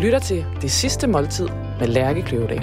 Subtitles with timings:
[0.00, 1.48] lytter til Det Sidste Måltid
[1.78, 2.62] med Lærke Kløvedal.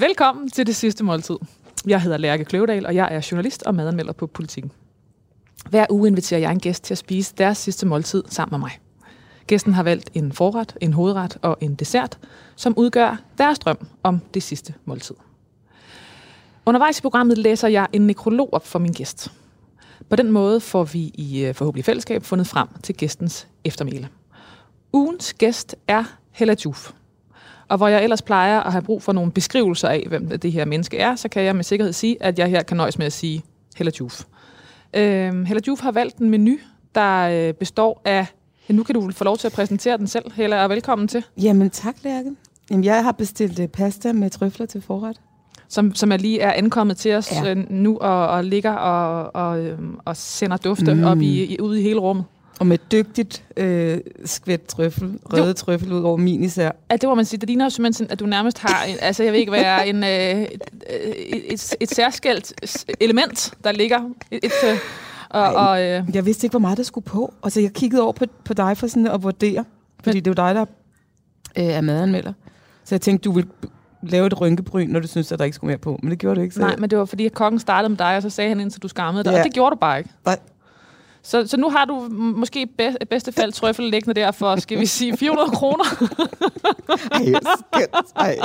[0.00, 1.36] Velkommen til Det Sidste Måltid.
[1.86, 4.72] Jeg hedder Lærke Kløvedal, og jeg er journalist og madanmelder på Politiken.
[5.70, 8.80] Hver uge inviterer jeg en gæst til at spise deres sidste måltid sammen med mig.
[9.46, 12.18] Gæsten har valgt en forret, en hovedret og en dessert,
[12.56, 15.14] som udgør deres drøm om det sidste måltid.
[16.66, 19.32] Undervejs i programmet læser jeg en nekrolog op for min gæst.
[20.10, 24.08] På den måde får vi i øh, forhåbentlig fællesskab fundet frem til gæstens eftermæle.
[24.92, 26.92] Ugens gæst er Hella Juf.
[27.68, 30.64] Og hvor jeg ellers plejer at have brug for nogle beskrivelser af, hvem det her
[30.64, 33.12] menneske er, så kan jeg med sikkerhed sige, at jeg her kan nøjes med at
[33.12, 33.42] sige
[33.76, 34.24] Hella Juf.
[34.94, 36.56] Øh, Hella Juf har valgt en menu,
[36.94, 38.26] der øh, består af...
[38.68, 41.24] Ja, nu kan du få lov til at præsentere den selv, Hella, og velkommen til.
[41.42, 42.30] Jamen tak, Lærke.
[42.70, 45.20] Jamen, jeg har bestilt øh, pasta med trøfler til forret.
[45.70, 47.50] Som, som er lige er ankommet til os ja.
[47.50, 51.04] Øh, nu og, og ligger og, og, øhm, og sender dufte mm.
[51.04, 52.24] Op i, i, ude i hele rummet.
[52.60, 56.70] Og med dygtigt øh, skvæt trøffel, røde trøffel ud over min især.
[56.90, 57.40] Ja, det må man sige.
[57.40, 59.62] Det ligner jo simpelthen, sådan, at du nærmest har, en, altså jeg ved ikke, hvad
[59.62, 60.62] er en, øh, et,
[61.26, 62.54] et, et, et særskilt
[63.00, 64.00] element, der ligger.
[64.30, 64.78] Et, et, øh,
[65.30, 67.34] og, og, øh, Jeg vidste ikke, hvor meget der skulle på.
[67.42, 69.64] Og så jeg kiggede over på, på dig for sådan at vurdere.
[70.04, 70.64] Fordi Men- det er jo dig, der
[71.58, 72.32] øh, er madanmelder.
[72.84, 73.50] Så jeg tænkte, du ville
[74.02, 75.98] lave et rynkebryn, når du synes, at der ikke skulle mere på.
[76.02, 76.54] Men det gjorde du ikke.
[76.54, 78.60] Så nej, men det var fordi, at kokken startede med dig, og så sagde han,
[78.60, 79.30] indtil du skammede dig.
[79.32, 79.38] Ja.
[79.38, 80.10] Og det gjorde du bare ikke.
[80.24, 80.38] Nej.
[81.22, 84.80] Så, så nu har du måske i be- bedste fald trøffel liggende der for, skal
[84.80, 85.84] vi sige, 400 kroner.
[87.12, 88.12] Ej, skæmt.
[88.16, 88.38] Ej.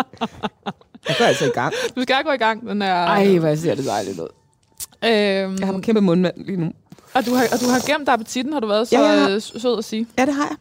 [1.07, 1.73] Jeg går altså i gang.
[1.95, 2.69] Du skal gå i gang.
[2.69, 4.27] Den er, Ej, hvor ser det dejligt ud.
[5.03, 6.71] øhm, Jeg har en kæmpe mundmand lige nu.
[7.13, 9.77] og, du har, og du har gemt appetitten, har du været så Ja, øh, sød
[9.77, 10.07] at sige.
[10.17, 10.55] Ja, det har jeg.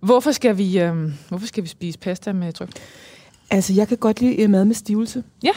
[0.00, 0.94] Hvorfor skal vi, øh,
[1.28, 2.76] hvorfor skal vi spise pasta med trøffel?
[3.50, 5.24] Altså, jeg kan godt lide øh, mad med stivelse.
[5.42, 5.52] Ja.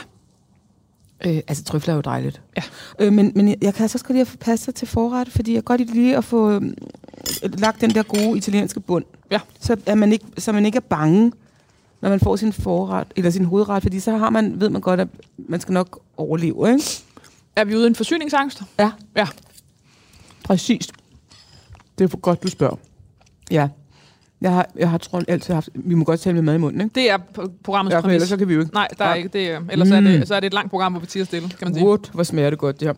[1.25, 2.41] Øh, altså, trøfler er jo dejligt.
[2.57, 2.63] Ja.
[2.99, 5.53] Øh, men, men jeg, kan altså også godt lide at få pasta til forret, fordi
[5.53, 6.61] jeg kan godt lide at få øh,
[7.43, 9.05] lagt den der gode italienske bund.
[9.31, 9.39] Ja.
[9.59, 11.31] Så, er man ikke, så man ikke er bange,
[12.02, 14.99] når man får sin forret, eller sin hovedret, fordi så har man, ved man godt,
[14.99, 16.83] at man skal nok overleve, ikke?
[17.55, 18.61] Er vi ude i en forsyningsangst?
[18.80, 18.91] Ja.
[19.15, 19.27] Ja.
[20.43, 20.87] Præcis.
[21.97, 22.75] Det er for godt, du spørger.
[23.52, 23.67] Ja.
[24.42, 26.82] Jeg har, jeg har tror altid haft, vi må godt tale med mad i munden,
[26.82, 26.95] ikke?
[26.95, 27.17] Det er
[27.64, 28.14] programmets Ja, præmis.
[28.16, 28.73] ellers så kan vi jo ikke.
[28.73, 29.16] Nej, der er Ja.
[29.16, 29.52] ikke det.
[29.52, 29.94] er- Ellers mm.
[29.95, 30.05] er, Mm.
[30.05, 31.86] det, så er det et langt program, hvor vi tiger stille, kan man sige.
[31.88, 32.94] What, hvor smager det godt, det her.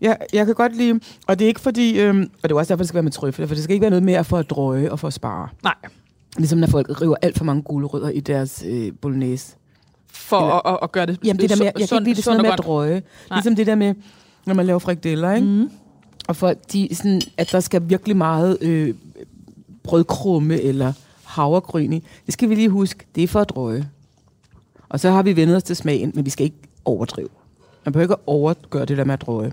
[0.00, 2.68] Ja, jeg kan godt lide, og det er ikke fordi, øhm, og det er også
[2.68, 4.50] derfor, det skal være med trøffel, for det skal ikke være noget mere for at
[4.50, 5.48] drøje og for at spare.
[5.62, 5.74] Nej,
[6.38, 9.56] Ligesom når folk river alt for mange gulerødder i deres øh, bolognese.
[10.12, 12.24] for Eller- at, at, gøre det Jamen det der med, jeg kan ikke lide det
[12.24, 12.90] sådan noget med at drøje.
[13.30, 13.36] Nej.
[13.36, 13.94] Ligesom det der med,
[14.46, 15.46] når man laver frikadeller, ikke?
[15.46, 15.70] Mm.
[16.28, 18.94] Og folk, de, sådan, at der skal virkelig meget øh,
[19.84, 20.92] brødkrumme eller
[21.24, 22.02] havregryn i.
[22.26, 23.88] Det skal vi lige huske, det er for at drøje.
[24.88, 27.28] Og så har vi vendet os til smagen, men vi skal ikke overdrive.
[27.84, 29.52] Man behøver ikke overgøre det der med at drøje.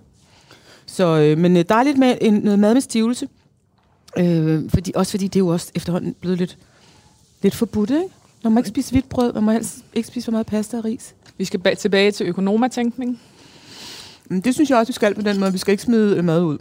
[0.86, 3.28] Så, øh, men øh, dejligt med en, noget mad med stivelse.
[4.18, 6.58] Øh, fordi, også fordi det er jo også efterhånden blevet lidt,
[7.42, 8.04] lidt forbudt, ikke?
[8.44, 10.86] Man må ikke spise hvidt brød, man må helst ikke spise for meget pasta og
[10.86, 11.16] ris.
[11.38, 13.20] Vi skal ba- tilbage til økonomatænkning.
[14.30, 15.52] Men det synes jeg også, vi skal på den måde.
[15.52, 16.58] Vi skal ikke smide øh, mad ud.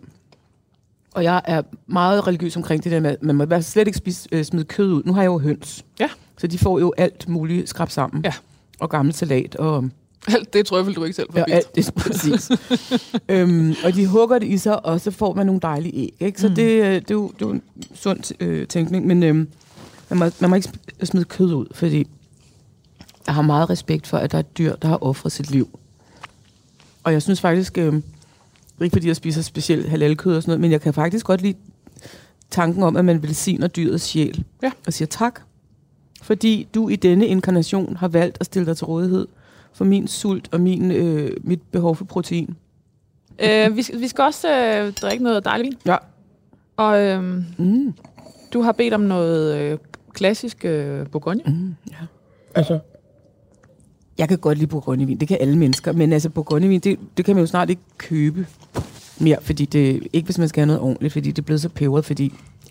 [1.15, 4.29] Og jeg er meget religiøs omkring det der med, at man må slet ikke spise,
[4.33, 5.03] øh, smide kød ud.
[5.05, 5.85] Nu har jeg jo høns.
[6.01, 6.09] Ja.
[6.39, 8.25] Så de får jo alt muligt skrab sammen.
[8.25, 8.33] Ja.
[8.81, 9.91] Og gammel salat og,
[10.29, 12.51] Alt det trøffel, du ikke selv får ja, alt det præcis.
[13.29, 16.15] øhm, og de hugger det i sig, og så får man nogle dejlige æg.
[16.21, 16.41] Ikke?
[16.41, 16.55] Så Mm.
[16.55, 17.63] det, øh, det, er jo, det er jo en
[17.95, 19.07] sund øh, tænkning.
[19.07, 19.49] Men øhm,
[20.09, 20.69] man, må, man må ikke
[21.03, 22.07] smide kød ud, fordi
[23.27, 25.79] jeg har meget respekt for, at der er dyr, der har offret sit liv.
[27.05, 27.95] Og jeg synes faktisk, øh,
[28.85, 31.59] ikke fordi jeg spiser specielt halalkød og sådan noget, men jeg kan faktisk godt lide
[32.51, 34.45] tanken om, at man vil sige dyrets sjæl.
[34.63, 34.73] Ja.
[34.87, 35.41] Og siger tak,
[36.23, 39.27] fordi du i denne inkarnation har valgt at stille dig til rådighed
[39.73, 42.57] for min sult og min, øh, mit behov for protein.
[43.39, 45.79] Øh, vi, skal, vi skal også øh, drikke noget dejligt vin.
[45.87, 45.97] Ja.
[46.77, 47.95] Og øh, Mm.
[48.53, 49.79] du har bedt om noget øh,
[50.13, 51.43] klassisk øh, Bourgogne.
[51.47, 51.97] Mm, ja.
[52.55, 52.79] Altså,
[54.21, 57.37] jeg kan godt lide bourgognevin, det kan alle mennesker, men altså bourgognevin, det, det kan
[57.37, 58.47] man jo snart ikke købe
[59.19, 61.69] mere, fordi det, ikke hvis man skal have noget ordentligt, fordi det er blevet så
[61.69, 62.25] peberet, fordi,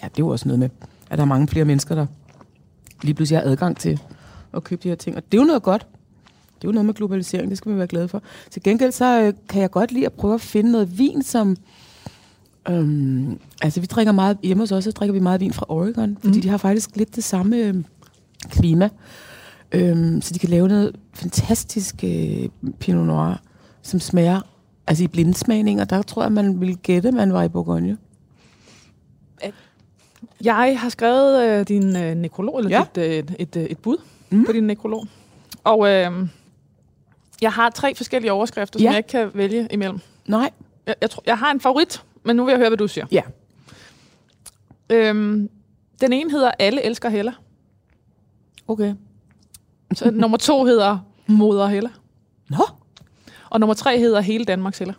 [0.04, 0.70] ja, det er jo også noget med,
[1.10, 2.06] at der er mange flere mennesker, der
[3.02, 4.00] lige pludselig har adgang til
[4.54, 5.88] at købe de her ting, og det er jo noget godt.
[6.62, 8.22] Det er jo noget med globalisering, det skal vi være glade for.
[8.52, 11.58] Til gengæld så øh, kan jeg godt lide at prøve at finde noget vin, som...
[12.70, 16.18] Øhm, altså vi drikker meget, hjemme hos os, så drikker vi meget vin fra Oregon,
[16.20, 16.42] fordi Mhm.
[16.42, 17.76] de har faktisk lidt det samme øh,
[18.50, 18.90] klima.
[19.72, 22.50] Øhm, så de kan lave noget fantastisk øh,
[22.80, 23.42] Pinot Noir,
[23.82, 24.42] som smager,
[24.88, 27.98] altså i blindsmagning, og der tror jeg, man ville gætte, at man var i Bourgogne.
[30.44, 32.84] Jeg har skrevet øh, din øh, nekrolog, eller Ja.
[32.96, 33.98] dit, øh, et, øh, et bud
[34.32, 34.46] Mm.
[34.46, 35.08] på din nekrolog.
[35.64, 36.28] Og øh,
[37.42, 38.90] jeg har tre forskellige overskrifter, som Ja.
[38.90, 40.00] jeg ikke kan vælge imellem.
[40.28, 40.52] Nej.
[40.88, 43.06] Jeg, jeg, tror, jeg har en favorit, men nu vil jeg høre, hvad du siger.
[43.12, 43.22] Ja.
[44.90, 45.50] Øhm,
[46.02, 47.32] den ene hedder Alle elsker Hella.
[48.68, 48.94] Okay.
[49.94, 50.98] Så nummer to hedder
[51.28, 51.90] Moder Hella.
[52.50, 52.64] Nå?
[53.50, 54.94] Og nummer tre hedder Hele Danmarks Hella.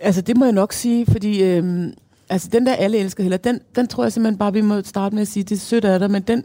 [0.00, 1.42] Altså, det må jeg nok sige, fordi...
[1.42, 1.94] Øhm,
[2.28, 5.14] altså, den der alle elsker heller, den, den tror jeg simpelthen bare, vi må starte
[5.14, 6.44] med at sige, det er sødt af dig, men den,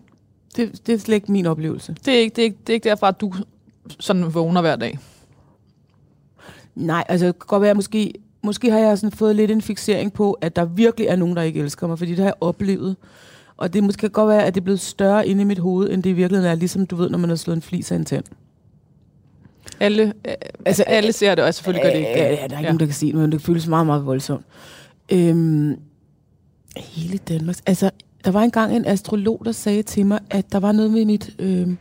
[0.55, 1.95] det, det er slet ikke min oplevelse.
[2.05, 3.33] Det er ikke, det er ikke, det er ikke derfra, at du
[3.99, 4.99] sådan vågner hver dag.
[6.75, 10.13] Nej, altså, det kan godt være, måske, måske har jeg sådan fået lidt en fixering
[10.13, 12.95] på, at der virkelig er nogen, der ikke elsker mig, fordi det har jeg oplevet.
[13.63, 16.03] Og det måske godt være, at det er blevet større inde i mit hoved, end
[16.03, 18.05] det i virkeligheden er, ligesom du ved, når man har slået en flis af en
[18.05, 18.23] tand.
[19.79, 20.33] Alle, øh,
[20.65, 22.11] altså, alle ser det, og selvfølgelig gør det ikke.
[22.11, 22.61] Ja, der er ikke ja.
[22.61, 24.45] nogen, der kan sige det, men det føles meget, meget voldsomt.
[25.11, 25.75] Øhm,
[26.77, 27.55] hele Danmark.
[27.65, 27.91] Altså,
[28.25, 31.35] der var engang en astrolog, der sagde til mig, at der var noget med mit
[31.39, 31.77] øhm,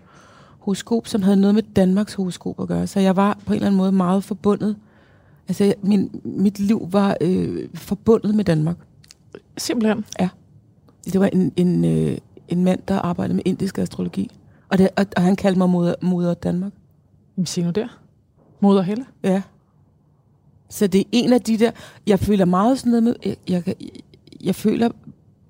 [0.58, 2.86] horoskop, som havde noget med Danmarks horoskop at gøre.
[2.86, 4.76] Så jeg var på en eller anden måde meget forbundet.
[5.48, 8.76] Altså, min, mit liv var øh, forbundet med Danmark.
[9.56, 10.04] Simpelthen.
[10.20, 10.28] Ja.
[11.04, 12.18] Det var en, en, øh,
[12.48, 14.30] en mand, der arbejdede med indisk astrologi.
[14.68, 16.72] Og, det, og, og han kaldte mig moder, moder Danmark.
[17.36, 17.88] Jamen, sig nu der.
[18.60, 19.04] Moder Helle.
[19.24, 19.42] Ja.
[20.70, 21.70] Så det er en af de der,
[22.06, 23.74] jeg føler meget sådan noget med, jeg, jeg, jeg,
[24.40, 24.88] jeg føler,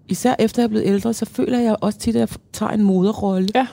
[0.09, 2.83] især efter jeg er blevet ældre, så føler jeg også tit, at jeg tager en
[2.83, 3.67] moderrolle Ja.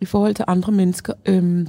[0.00, 1.12] i forhold til andre mennesker.
[1.26, 1.68] Øhm,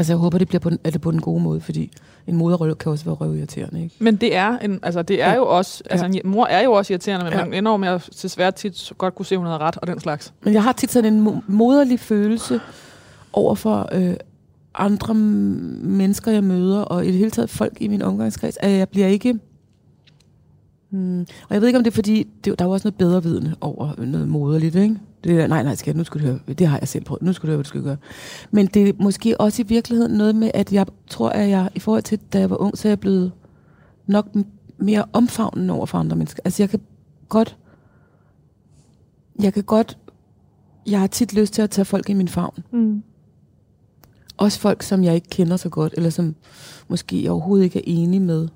[0.00, 1.92] altså jeg håber, det bliver på den, er det på den gode måde, fordi
[2.26, 3.94] en moderrolle kan også være røvirriterende, ikke?
[3.98, 5.36] Men det er, en, altså, det er Ja.
[5.36, 7.38] jo også, altså en mor er jo også irriterende, men Ja.
[7.38, 7.44] ja.
[7.44, 9.86] man ender jo med at desværre tit godt kunne se, at hun havde ret, og
[9.86, 10.32] den slags.
[10.44, 12.60] Men jeg har tit sådan en mo- moderlig følelse
[13.32, 14.14] over for øh,
[14.74, 18.88] andre mennesker, jeg møder, og i det hele taget folk i min omgangskreds, at jeg
[18.88, 19.38] bliver ikke...
[20.90, 22.98] Hmm, og jeg ved ikke, om det er fordi, det, der er jo også noget
[22.98, 24.96] bedre vidne over noget moderligt, ikke?
[25.24, 26.38] Det nej, nej, skat, nu skal du høre.
[26.48, 27.22] Det har jeg selv prøvet.
[27.22, 27.96] Nu skal du høre, hvad du skal gøre.
[28.50, 31.78] Men det er måske også i virkeligheden noget med, at jeg tror, at jeg, i
[31.78, 33.32] forhold til, da jeg var ung, så er jeg blevet
[34.06, 34.26] nok
[34.78, 36.40] mere omfavnende over for andre mennesker.
[36.44, 36.80] Altså, jeg kan
[37.28, 37.56] godt...
[39.42, 39.98] Jeg kan godt...
[40.86, 42.58] Jeg har tit lyst til at tage folk i min favn.
[42.72, 43.02] Mm.
[44.36, 46.34] Også folk, som jeg ikke kender så godt, eller som
[46.88, 48.48] måske jeg overhovedet ikke er enig med.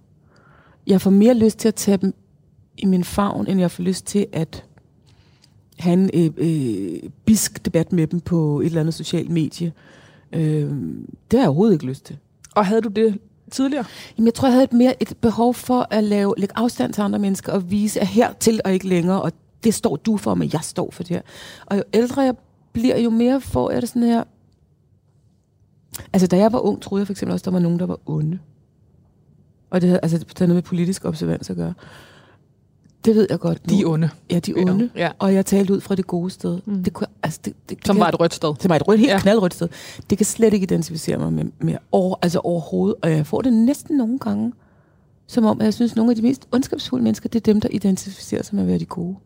[0.87, 2.15] Jeg får mere lyst til at tage dem
[2.79, 4.65] i min favn, end jeg får lyst til at
[5.79, 9.73] have en øh, øh, bisk debat med dem på et eller andet socialt medie.
[10.33, 10.71] Øh,
[11.31, 12.19] det har jeg overhovedet ikke lyst til.
[12.55, 13.19] Og havde du det
[13.51, 13.85] tidligere?
[14.19, 17.03] Jamen, jeg tror, jeg havde et mere et behov for at lave, lægge afstand til
[17.03, 19.33] andre mennesker og vise, at hertil og ikke længere, og
[19.65, 21.23] det står du for, men jeg står for det her.
[21.67, 22.35] Og jo ældre jeg
[22.73, 24.25] bliver, jo mere får jeg det sådan her...
[26.13, 28.01] Altså, da jeg var ung, troede jeg for eksempel også, der var nogen, der var
[28.07, 28.39] onde.
[29.71, 31.75] Og det havde, altså, det havde noget med politisk observans at gøre.
[33.05, 33.77] Det ved jeg godt nu.
[33.77, 34.11] De er onde.
[34.31, 34.91] Ja, de onde.
[34.97, 35.11] Ja.
[35.19, 36.59] Og jeg talte ud fra det gode sted.
[36.67, 36.85] Mm.
[36.85, 38.55] Det kunne, altså, det, det, det Som kan- var et rødt sted.
[38.61, 39.15] som er et rødt, helt Ja.
[39.15, 39.21] ja.
[39.21, 39.69] knaldrødt sted.
[40.11, 42.97] Det kan slet ikke identificere mig med, med over, altså overhovedet.
[43.03, 44.53] Og jeg får det næsten nogle gange,
[45.27, 47.61] som om, at jeg synes, at nogle af de mest ondskabsfulde mennesker, det er dem,
[47.61, 49.17] der identificerer sig med at være de gode.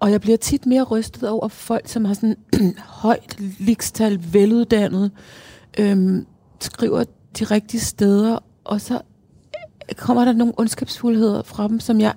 [0.00, 2.36] Og jeg bliver tit mere rystet over folk, som har sådan
[2.78, 5.10] højt likstal, veluddannet,
[5.78, 6.26] øhm,
[6.60, 7.04] skriver
[7.38, 9.00] de rigtige steder, og så
[9.96, 12.12] kommer der nogle ondskabsfuldheder fra dem, som jeg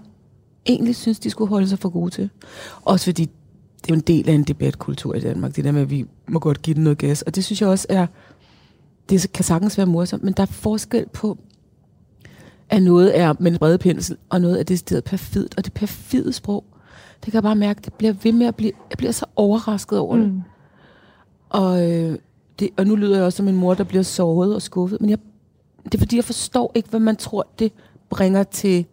[0.68, 2.30] egentlig synes, de skulle holde sig for gode til.
[2.81, 3.25] Også fordi
[3.81, 6.06] det er jo en del af en debatkultur i Danmark, det der med, at vi
[6.28, 7.22] må godt give den noget gas.
[7.22, 8.08] Og det synes jeg også er,
[9.10, 11.38] det kan sagtens være morsomt, men der er forskel på,
[12.69, 15.57] at noget er med en brede pensel, og noget er decideret perfidt.
[15.57, 16.64] Og det perfide sprog,
[17.16, 20.00] det kan jeg bare mærke, det bliver ved med at blive, jeg bliver så overrasket
[20.00, 20.33] over det.
[20.33, 20.42] Mm.
[21.50, 22.18] Og, øh,
[22.59, 22.69] det.
[22.78, 25.18] og nu lyder jeg også som en mor, der bliver såret og skuffet, men jeg,
[25.83, 27.71] det er fordi, jeg forstår ikke, hvad man tror, det
[28.09, 28.86] bringer til,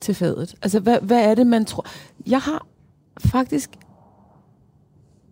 [0.00, 0.54] til fadet.
[0.62, 1.86] Altså, hvad, hvad er det, man tror?
[2.26, 2.66] Jeg har
[3.18, 3.70] faktisk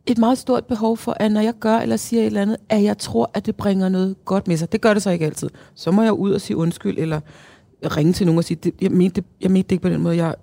[0.06, 2.82] et meget stort behov for, at når jeg gør eller siger et eller andet, at
[2.82, 4.72] jeg tror, at det bringer noget godt med sig.
[4.72, 5.48] Det gør det så ikke altid.
[5.74, 7.20] Så må jeg ud og sige undskyld, eller
[7.96, 10.00] ringe til nogen og sige, det, jeg, mente det, jeg mente det ikke på den
[10.00, 10.16] måde.
[10.16, 10.34] Jeg,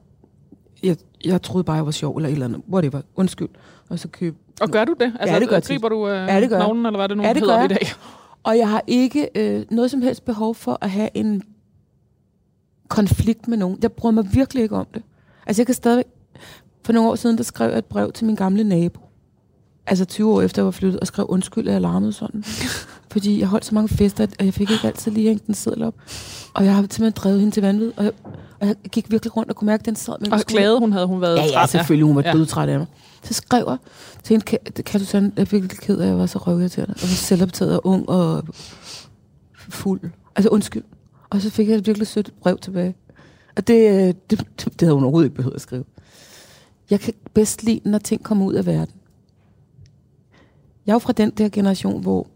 [0.83, 2.61] jeg, jeg troede bare, jeg var sjov, eller et eller andet.
[2.71, 3.01] Whatever.
[3.15, 3.49] Undskyld.
[3.89, 4.35] Og så køb.
[4.61, 5.13] Og gør du det?
[5.19, 7.33] Altså, det gør griber du øh, Ja, det gør knoglen, eller hvad det nu Ja,
[7.33, 7.87] det hedder gør i dag?
[8.43, 11.43] Og jeg har ikke øh, noget som helst behov for at have en
[12.87, 13.77] konflikt med nogen.
[13.81, 15.01] Jeg bryder mig virkelig ikke om det.
[15.47, 16.03] Altså jeg kan stadig...
[16.85, 18.99] For nogle år siden, der skrev jeg et brev til min gamle nabo.
[19.87, 22.43] Altså 20 år efter jeg var flyttet, og skrev undskyld, at jeg larmede sådan.
[23.11, 25.83] Fordi jeg holdt så mange fester, at jeg fik ikke altid lige hængt den seddel
[25.83, 25.95] op.
[26.53, 27.91] Og jeg har simpelthen drevet hende til vanvid.
[27.97, 28.11] Og jeg,
[28.59, 30.91] og jeg gik virkelig rundt og kunne mærke, at den sad med Og klagede hun,
[30.91, 32.05] havde hun været Ja, ja, træt selvfølgelig.
[32.07, 32.27] Hun var Ja.
[32.29, 32.33] ja.
[32.37, 32.87] dødtræt af mig.
[33.23, 33.77] Så skrev jeg
[34.23, 36.39] til hende, kan, kan du sådan, jeg er virkelig ked af, at jeg var så
[36.39, 36.93] røvirriterende.
[36.93, 38.43] Og var selvoptaget og ung og
[39.69, 40.01] fuld.
[40.35, 40.83] Altså undskyld.
[41.35, 42.95] Og så fik jeg et virkelig sødt brev tilbage.
[43.55, 45.83] Og det, det, det, det havde hun overhovedet ikke behøvet at skrive.
[46.89, 48.95] Jeg kan bedst lide, når ting kommer ud af verden.
[50.85, 52.27] Jeg er jo fra den der generation, hvor,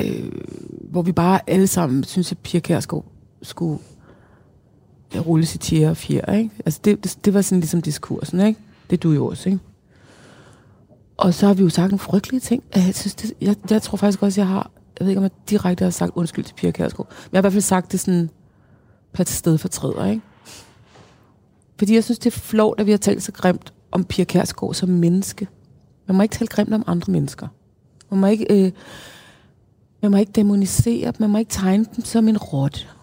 [0.00, 0.32] øh,
[0.90, 3.04] hvor vi bare alle sammen synes, at Pia Kærsgaard
[3.42, 3.78] skulle
[5.16, 6.50] rulle sit tjære og fjer, ikke?
[6.66, 8.60] Altså det, det, det var sådan ligesom diskursen, ikke?
[8.90, 9.60] Det er du jo også, ikke?
[11.16, 12.62] Og så har vi jo sagt nogle frygtelige ting.
[12.74, 14.70] Jeg, synes, det, jeg, jeg tror faktisk også, jeg har...
[14.98, 17.08] Jeg ved ikke, om jeg direkte har sagt undskyld til Pia Kærsgaard.
[17.08, 18.30] Men jeg har i hvert fald sagt det sådan
[19.12, 20.22] på et sted for træder, ikke?
[21.78, 24.74] Fordi jeg synes, det er flot, at vi har talt så grimt om Pia Kærsgaard
[24.74, 25.48] som menneske.
[26.06, 27.48] Man må ikke tale grimt om andre mennesker.
[28.10, 28.72] Man må ikke, øh,
[30.02, 31.16] man må ikke demonisere dem.
[31.20, 32.94] Man må ikke tegne dem som en rot.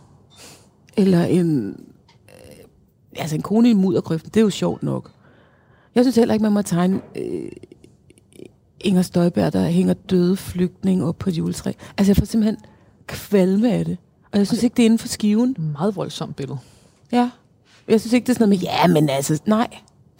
[0.98, 1.68] Eller en...
[2.30, 2.66] Øh,
[3.16, 5.12] altså en kone i muddergrøften, det er jo sjovt nok.
[5.96, 7.52] Jeg synes heller ikke, man må tegne øh,
[8.84, 11.72] Inger Støjberg, der hænger døde flygtninge op på et juletræ.
[11.98, 12.58] Altså jeg får simpelthen
[13.08, 13.98] kvalme af det.
[14.32, 14.64] Og jeg synes okay.
[14.64, 15.56] ikke, det er inden for skiven.
[15.60, 16.58] Meget voldsomt billede.
[17.12, 17.30] Ja.
[17.88, 19.68] Jeg synes ikke, det er sådan noget med, ja, men altså, nej.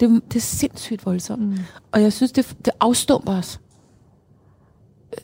[0.00, 1.42] Det, det er sindssygt voldsomt.
[1.42, 1.56] Mm.
[1.92, 3.60] Og jeg synes, det, det afstumper os.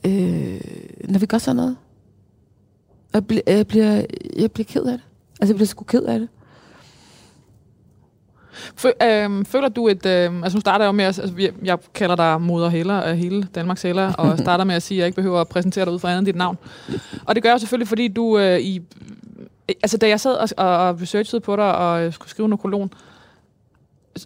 [0.04, 0.60] Øh,
[1.08, 1.76] når vi gør sådan noget.
[3.14, 4.04] Jeg, bl- jeg, bliver,
[4.36, 5.06] jeg bliver ked af det.
[5.40, 6.28] Altså, jeg bliver sgu ked af det.
[8.84, 10.06] Øh, føler du et...
[10.06, 13.16] Øh, altså nu starter jeg jo med, at altså, jeg kalder dig moder heller af
[13.16, 15.92] hele Danmarks heller, og starter med at sige, at jeg ikke behøver at præsentere dig
[15.92, 16.58] ud fra andet end dit navn.
[17.24, 18.80] Og det gør jeg selvfølgelig, fordi du øh, i...
[19.68, 22.92] Altså da jeg sad og, og researchede på dig og skulle skrive en kolon,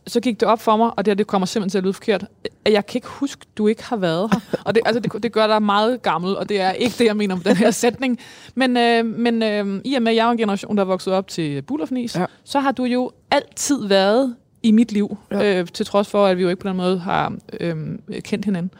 [0.06, 1.92] så gik det op for mig, og det, her, det kommer simpelthen til at lyde
[1.92, 2.24] forkert,
[2.64, 4.40] at jeg kan ikke huske, du ikke har været her.
[4.64, 7.16] Og det, altså, det, det gør dig meget gammel, og det er ikke det, jeg
[7.16, 8.18] mener med den her sætning.
[8.54, 11.12] Men, øh, men øh, i og med, at jeg er en generation, der er vokset
[11.12, 12.26] op til Bullerfnis, ja.
[12.44, 15.60] så har du jo altid været i mit liv, ja.
[15.60, 17.76] øh, til trods for, at vi jo ikke på den måde har øh,
[18.24, 18.70] kendt hinanden.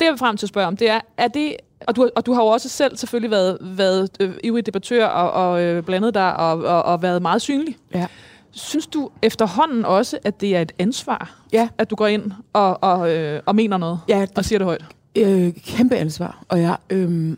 [0.00, 2.26] Det, jeg vil frem til at spørge om, det er, er det og du, og
[2.26, 6.14] du har jo også selv selvfølgelig været, været øh, ivrig debattør og, og øh, blandet
[6.14, 7.76] dig og, og, og været meget synlig.
[7.94, 8.06] Ja.
[8.52, 11.68] Synes du efterhånden også, at det er et ansvar, ja.
[11.78, 14.84] at du går ind og, og, øh, og mener noget ja, og siger det højt?
[15.16, 16.44] Øh, kæmpe ansvar.
[16.48, 17.36] Og jeg, øh,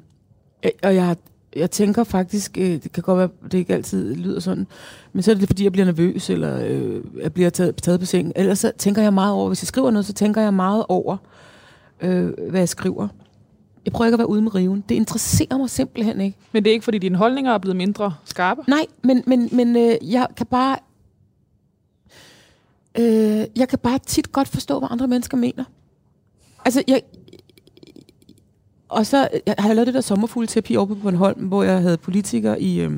[0.83, 1.16] og jeg,
[1.56, 4.66] jeg tænker faktisk, øh, det kan godt være, det ikke altid lyder sådan,
[5.12, 8.06] men så er det fordi, jeg bliver nervøs, eller øh, jeg bliver taget, taget på
[8.06, 8.33] sengen.
[8.37, 11.16] Ellers så tænker jeg meget over, hvis jeg skriver noget, så tænker jeg meget over,
[12.00, 13.09] øh, hvad jeg skriver.
[13.85, 14.85] Jeg prøver ikke at være ude med riven.
[14.88, 16.38] Det interesserer mig simpelthen ikke.
[16.52, 18.62] Men det er ikke, fordi dine holdninger er blevet mindre skarpe?
[18.68, 20.76] Nej, men, men, men øh, jeg kan bare
[22.99, 25.65] Øh, jeg kan bare tit godt forstå, hvad andre mennesker mener.
[26.65, 27.03] Altså, jeg...
[28.89, 31.97] Og så jeg har jeg lavet det der sommerfuglterapi over på Bornholm, hvor jeg havde
[31.97, 32.93] politikere i, øh,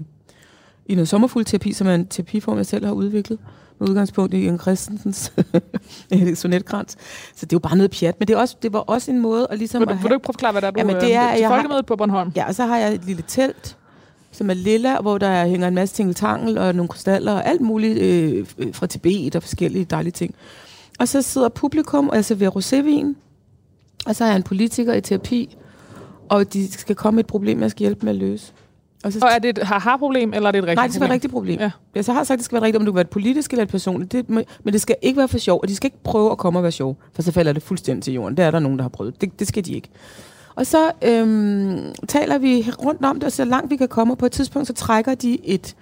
[0.87, 3.39] i noget sommerfuglterapi, som er en terapiform, jeg selv har udviklet
[3.79, 5.33] med udgangspunkt i en Christensens
[6.41, 6.97] sonetkrans.
[7.35, 9.21] Så det er jo bare noget pjat, men det, er også, det var også en
[9.21, 9.81] måde at ligesom...
[9.81, 11.31] Vil du, vil du ikke prøve at forklare, hvad der er, du jamen, det er,
[11.31, 12.33] øh, til folkemødet på Bornholm?
[12.37, 13.77] Ja, og så har jeg et lille telt,
[14.37, 17.99] som er lilla, hvor der hænger en masse tingeltangel og nogle krystaller og alt muligt
[17.99, 20.35] øh, fra Tibet og forskellige dejlige ting.
[20.99, 23.15] Og så sidder publikum, og jeg serverer rosévin,
[24.07, 25.57] og så er jeg en politiker i terapi,
[26.29, 28.53] og de skal komme med et problem, jeg skal hjælpe med at løse.
[29.05, 30.79] Og, så og er det et har-problem, eller er det et rigtigt problem?
[30.79, 31.61] Nej, det skal være et rigtigt problem.
[31.61, 31.71] Ja.
[31.95, 33.51] Jeg så har sagt, at det skal være rigtigt, om det kan være et politisk
[33.51, 34.13] eller et personligt.
[34.13, 36.59] Det, men det skal ikke være for sjov, og de skal ikke prøve at komme
[36.59, 38.37] og være sjov, for så falder det fuldstændig til jorden.
[38.37, 39.21] Det er der nogen, der har prøvet.
[39.21, 39.89] Det, det skal de ikke.
[40.57, 44.19] Og så øhm, taler vi rundt om det, og så langt vi kan komme, og
[44.19, 45.77] på et tidspunkt så trækker de et,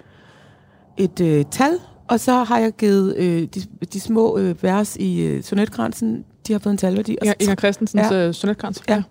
[0.97, 3.61] et øh, tal, og så har jeg givet øh, de,
[3.93, 7.17] de små øh, vers i øh, sonetgrænsen, de har fået en talværdi.
[7.25, 8.27] Ja, Inger Christensens ja.
[8.27, 8.83] øh, sonetgrænse.
[8.87, 9.03] Ja.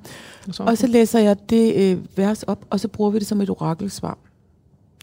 [0.58, 0.64] ja.
[0.64, 3.50] Og så læser jeg det øh, vers op, og så bruger vi det som et
[3.50, 4.18] orakelsvar.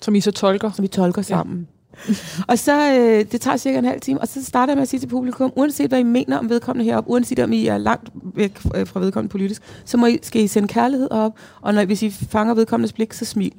[0.02, 0.72] Som I så tolker?
[0.72, 1.60] Som vi tolker sammen.
[1.60, 1.81] Ja.
[2.50, 4.88] og så, øh, det tager cirka en halv time, og så starter jeg med at
[4.90, 8.10] sige til publikum, uanset hvad I mener om vedkommende heroppe, uanset om I er langt
[8.36, 11.86] væk øh, fra vedkommende politisk, så må I, skal I sende kærlighed op, og når,
[11.86, 13.54] hvis I fanger vedkommendes blik, så smil.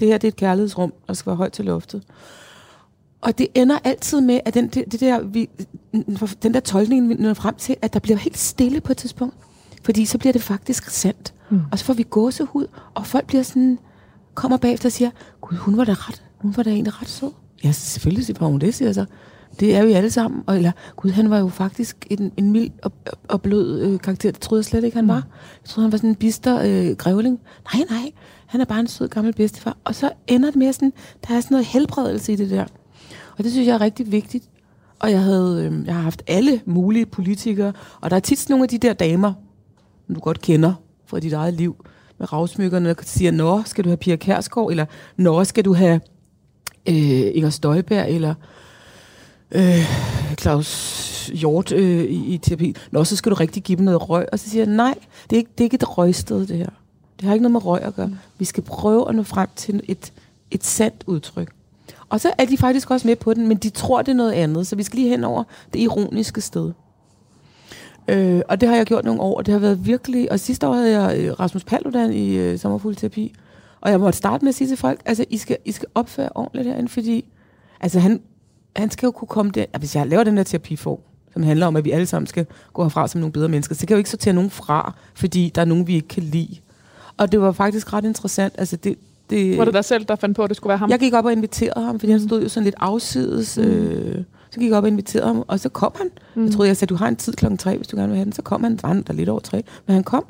[0.00, 2.02] Det her det er et kærlighedsrum, og det skal være højt til loftet.
[3.20, 5.48] Og det ender altid med, at den, det, det der, vi,
[6.42, 9.34] den der tolkning, vi når frem til, at der bliver helt stille på et tidspunkt.
[9.82, 11.34] Fordi så bliver det faktisk sandt.
[11.50, 11.60] Mm.
[11.72, 13.78] Og så får vi gåsehud, og folk bliver sådan,
[14.34, 17.30] kommer bagefter og siger, gud, hun var da ret, hun var da egentlig ret sød.
[17.64, 19.04] Ja, selvfølgelig var hun det, siger så.
[19.60, 20.42] Det er vi alle sammen.
[20.46, 22.92] Og, eller, gud, han var jo faktisk en, en mild og,
[23.28, 24.30] og blød øh, karakter.
[24.30, 25.08] Det troede jeg slet ikke, han mm.
[25.08, 25.26] var.
[25.62, 27.40] Jeg troede, han var sådan en bister øh, grævling.
[27.74, 28.12] Nej, nej.
[28.46, 29.76] Han er bare en sød gammel bedstefar.
[29.84, 30.92] Og så ender det med sådan,
[31.28, 32.64] der er sådan noget helbredelse i det der.
[33.38, 34.44] Og det synes jeg er rigtig vigtigt.
[34.98, 37.72] Og jeg, havde, øh, jeg har haft alle mulige politikere.
[38.00, 39.32] Og der er tit nogle af de der damer,
[40.06, 40.74] som du godt kender
[41.06, 41.76] fra dit eget liv,
[42.18, 44.70] med ravsmykkerne, der siger, Nå, skal du have Pia Kærsgaard?
[44.70, 44.86] Eller
[45.16, 46.00] Nå, skal du have
[46.88, 48.34] øh, Inger Støjberg eller
[49.50, 49.90] øh,
[50.40, 52.76] Claus Hjort øh, i, i terapi.
[52.90, 54.26] Nå, så skal du rigtig give dem noget røg.
[54.32, 54.94] Og så siger jeg, nej,
[55.30, 56.70] det er, ikke, det er ikke et røgsted, det her.
[57.20, 58.06] Det har ikke noget med røg at gøre.
[58.06, 58.16] Mm.
[58.38, 60.12] Vi skal prøve at nå frem til et,
[60.50, 61.48] et sandt udtryk.
[62.08, 64.32] Og så er de faktisk også med på den, men de tror, det er noget
[64.32, 64.66] andet.
[64.66, 66.72] Så vi skal lige hen over det ironiske sted.
[68.08, 70.32] Øh, og det har jeg gjort nogle år, og det har været virkelig...
[70.32, 73.34] Og sidste år havde jeg øh, Rasmus Paludan i øh, terapi.
[73.86, 76.28] Og jeg måtte starte med at sige til folk, altså, I skal, I skal opføre
[76.34, 77.24] ordentligt herinde, fordi
[77.80, 78.20] Altså, han,
[78.76, 79.64] han skal jo kunne komme der...
[79.78, 80.98] Hvis jeg laver den der terapiform,
[81.32, 83.80] som handler om, at vi alle sammen skal gå herfra som nogle bedre mennesker, så
[83.80, 86.56] kan jeg jo ikke sortere nogen fra, fordi der er nogen, vi ikke kan lide.
[87.16, 88.54] Og det var faktisk ret interessant.
[88.58, 88.98] Altså, det,
[89.30, 90.90] det, Var det dig selv, der fandt på, at det skulle være ham?
[90.90, 93.58] jeg gik op og inviterede ham, fordi han stod jo sådan lidt afsides.
[93.58, 93.64] Mm.
[93.64, 96.10] Øh, så gik jeg op og inviterede ham, og så kom han.
[96.34, 96.44] Mm.
[96.44, 98.24] Jeg troede, jeg sagde, du har en tid klokken tre, hvis du gerne vil have
[98.24, 98.32] den.
[98.32, 100.24] Så kom han, var han der lidt over tre, men han kom.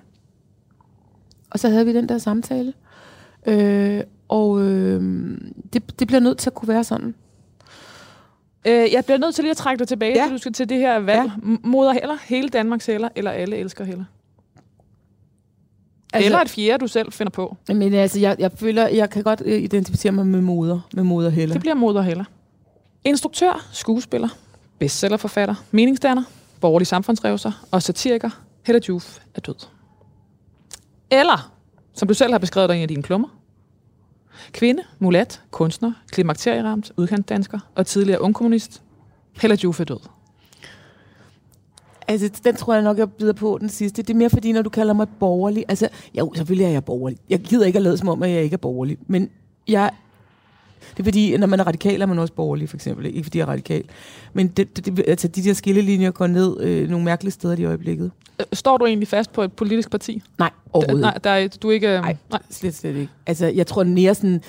[1.51, 2.73] Og så havde vi den der samtale.
[3.47, 5.03] Øh, og øh,
[5.73, 7.15] det, det bliver nødt til at kunne være sådan.
[8.67, 10.29] Øh, jeg bliver nødt til lige at trække dig tilbage, Ja.
[10.31, 11.31] du skal til det her valg.
[11.47, 11.57] Ja.
[11.65, 14.05] Moder heller, hele Danmarks heller, eller alle elsker heller.
[16.13, 17.57] Altså, eller et fjerde, du selv finder på.
[17.69, 21.31] Men altså, jeg, jeg føler, jeg kan godt øh, identificere mig med moder, med moder
[21.31, 21.53] heller.
[21.53, 22.25] Det bliver moder heller.
[23.05, 24.29] Instruktør, skuespiller,
[24.79, 26.23] bestsellerforfatter, meningsdanner,
[26.61, 28.31] borgerlig samfundsrevser og satiriker
[28.67, 29.67] Hella Juf er død.
[31.11, 31.53] Eller,
[31.95, 33.29] som du selv har beskrevet dig i en af dine klummer,
[34.53, 38.83] kvinde, mulat, kunstner, klimakterieramt, udkantdansker og tidligere ungkommunist,
[39.41, 39.99] Hella Juf er død.
[42.09, 44.03] Altså, den tror jeg nok, jeg bider på den sidste.
[44.03, 45.65] Det er mere fordi, når du kalder mig borgerlig.
[45.69, 45.89] Altså,
[46.19, 47.19] jo, selvfølgelig er jeg borgerlig.
[47.29, 48.99] Jeg gider ikke at lade som om, at jeg ikke er borgerlig.
[49.07, 49.31] Men
[49.69, 49.91] jeg...
[50.91, 53.07] Det er fordi, når man er radikal, er man også borgerlig, for eksempel.
[53.07, 53.85] Ikke fordi jeg er radikal.
[54.33, 57.65] Men det, det, det, altså, de der skillelinjer går ned øh, nogle mærkelige steder i
[57.65, 58.11] øjeblikket.
[58.41, 60.23] Øh, Står du egentlig fast på et politisk parti?
[60.39, 61.87] Nej, overhovedet Nej, der er, du er ikke...
[61.87, 62.17] Nej.
[62.31, 62.41] nej.
[62.51, 63.13] Slet, slet ikke.
[63.27, 64.43] Altså, jeg tror mere sådan...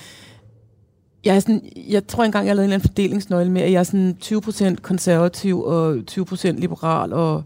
[1.25, 3.79] Jeg, er sådan, jeg tror engang, jeg lavede en eller anden fordelingsnøgle med, at jeg
[3.79, 7.43] er sådan 20% konservativ og 20% liberal, og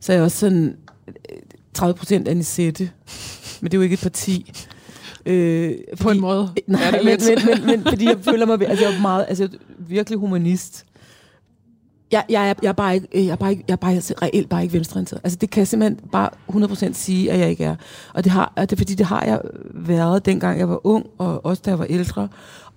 [0.00, 0.76] så er jeg også sådan
[1.08, 1.14] øh,
[1.78, 2.90] 30% anisette.
[3.60, 4.52] Men det er jo ikke et parti.
[5.26, 6.48] Øh, På en måde.
[6.66, 7.46] Nej, er det men, lidt.
[7.46, 8.68] men, men, men, fordi jeg føler mig...
[8.68, 9.24] Altså, jeg er meget...
[9.28, 10.86] Altså, virkelig humanist.
[12.12, 14.48] Jeg, jeg, er, jeg, er bare ikke, jeg, er bare ikke, jeg er bare reelt
[14.48, 15.20] bare ikke venstreorienteret.
[15.24, 17.76] Altså, det kan jeg simpelthen bare 100% sige, at jeg ikke er.
[18.14, 19.40] Og det, har, og det er fordi, det har jeg
[19.74, 22.28] været, dengang jeg var ung, og også da jeg var ældre.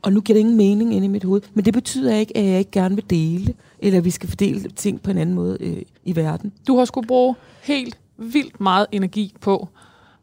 [0.01, 1.41] Og nu giver det ingen mening inde i mit hoved.
[1.53, 4.69] Men det betyder ikke, at jeg ikke gerne vil dele, eller at vi skal fordele
[4.69, 6.51] ting på en anden måde øh, i verden.
[6.67, 9.67] Du har skulle bruge helt vildt meget energi på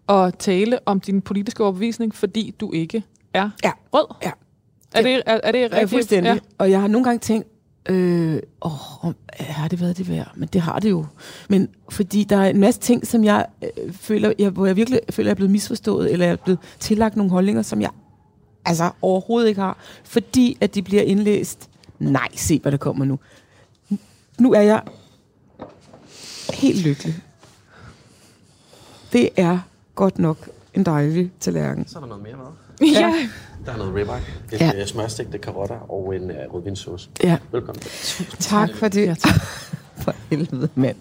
[0.09, 3.03] at tale om din politiske overbevisning, fordi du ikke
[3.35, 3.71] er Ja.
[3.95, 4.15] rød.
[4.23, 4.31] Ja.
[4.95, 5.91] Er det, er, er det Ja, rigtigt?
[5.91, 6.29] fuldstændig.
[6.29, 6.35] Ja.
[6.35, 6.41] Ja.
[6.59, 7.49] Og jeg har nogle gange tænkt,
[7.89, 8.71] øh, åh,
[9.41, 10.33] har det været det værd?
[10.37, 11.07] Men det har det jo.
[11.49, 15.01] Men fordi der er en masse ting, som jeg øh, føler, jeg, hvor jeg virkelig
[15.11, 17.91] føler, jeg er blevet misforstået, eller jeg er blevet tillagt nogle holdninger, som jeg
[18.65, 21.69] altså overhovedet ikke har, fordi at de bliver indlæst.
[21.99, 23.19] Nej, se hvad der kommer nu.
[24.39, 24.83] Nu er jeg
[26.55, 27.15] helt lykkelig.
[29.13, 29.59] Det er
[29.95, 31.87] godt nok en dejlig tallerken.
[31.89, 32.89] Så er der noget mere med.
[33.01, 33.15] ja.
[33.67, 34.17] Der er noget ribeye,
[34.53, 34.87] et Ja.
[34.87, 37.11] smørstegte karotter og en uh, rødvinssauce.
[37.23, 37.83] Ja, Velkommen
[38.39, 39.07] tak for det.
[39.07, 39.35] Ja, tak.
[40.05, 40.97] For helvede, mand.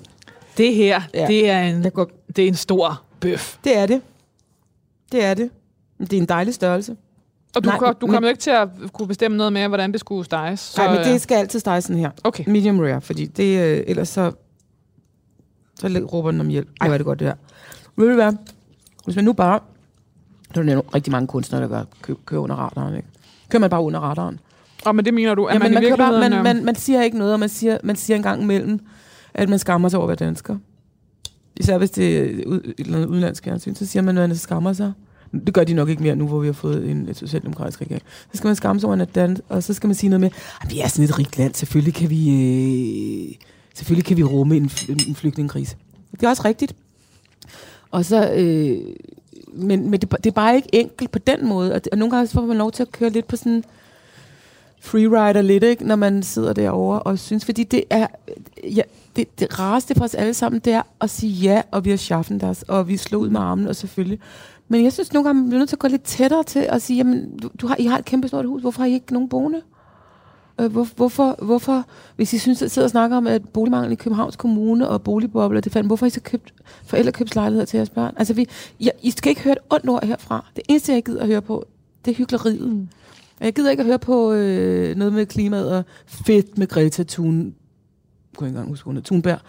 [0.58, 1.28] Det her, Ja.
[1.28, 3.58] det, er en, går det er en stor bøf.
[3.64, 4.02] Det er det.
[5.12, 5.50] Det er det.
[5.98, 6.96] Men Det er en dejlig størrelse.
[7.56, 9.68] Og du, Nej, kom, du men- kom jo ikke til at kunne bestemme noget med,
[9.68, 10.60] hvordan det skulle steges.
[10.60, 12.12] Så, Nej, men øh, det skal altid stege sådan her.
[12.24, 12.44] Okay.
[12.48, 14.32] Medium rare, fordi det, øh, ellers så,
[15.80, 16.68] så råber den om hjælp.
[16.82, 17.36] Ej, hvor er det godt det her.
[17.96, 18.34] Ved du hvad?
[19.04, 19.60] Hvis man nu bare...
[20.56, 23.08] Der er jo rigtig mange kunstnere, der gør, kø, kører under radaren, ikke?
[23.50, 24.40] Kører man bare under radaren?
[24.86, 26.76] Og men det mener du, at Ja, man, man, i bare, man, øhm, man, man
[26.76, 28.80] siger ikke noget, og man siger, man siger en gang imellem,
[29.34, 30.58] at man skammer sig over at være dansker.
[31.58, 34.74] Især hvis det er et eller andet udenlandsk fjernsyn, så siger man, at man skammer
[34.74, 34.94] sig.
[35.46, 38.04] Det gør de nok ikke mere nu, hvor vi har fået en et socialdemokratisk regering.
[38.32, 40.30] Så skal man skamme sig over, at dan, og så skal man sige noget med,
[40.62, 43.36] at vi er sådan et rigt land, selvfølgelig kan vi, øh,
[43.76, 44.72] selvfølgelig kan vi rumme en,
[45.08, 45.76] en flygtningekrise.
[46.12, 46.76] Det er også rigtigt.
[47.94, 48.78] Og så, øh,
[49.54, 52.12] men, men det, det er bare ikke enkelt på den måde, og, det, og nogle
[52.12, 53.64] gange så får man lov til at køre lidt på sådan
[54.80, 58.08] freerider lidt, ikke, når man sidder derovre og synes, fordi det er,
[58.64, 58.82] ja,
[59.16, 61.98] det, det rareste for os alle sammen, det er at sige ja, og vi har
[61.98, 64.20] schaffen deres, og vi slår ud med armen, og selvfølgelig.
[64.68, 66.82] Men jeg synes nogle gange, man bliver nødt til at gå lidt tættere til at
[66.82, 69.14] sige, jamen, du, du har, I har et kæmpe stort hus, hvorfor har I ikke
[69.14, 69.62] nogen boende?
[70.64, 73.96] Øh, hvor, hvorfor, hvorfor, hvis I synes, at sidder og snakker om, at boligmangel i
[73.96, 76.54] Københavns Kommune og boligbobler, det fandt, hvorfor I så købt
[76.86, 78.14] forældrekøbslejligheder til jeres børn?
[78.18, 78.48] Altså, vi,
[78.80, 80.52] ja, I skal ikke høre et ondt ord herfra.
[80.56, 81.66] Det eneste, jeg gider at høre på,
[82.06, 82.68] det er hyggeleriet.
[82.68, 82.88] Mm.
[83.40, 87.46] Jeg gider ikke at høre på øh, noget med klimaet og fedt med Greta Thun,
[87.46, 89.40] jeg kunne ikke engang huske, hun er Thunberg,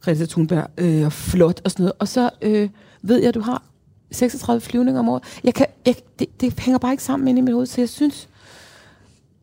[0.00, 1.92] Greta Thunberg, øh, og flot og sådan noget.
[1.98, 2.68] Og så øh,
[3.02, 3.62] ved jeg, at du har
[4.10, 5.22] 36 flyvninger om året.
[5.44, 7.88] Jeg kan, jeg, det, det hænger bare ikke sammen inde i mit hoved, så jeg
[7.88, 8.28] synes,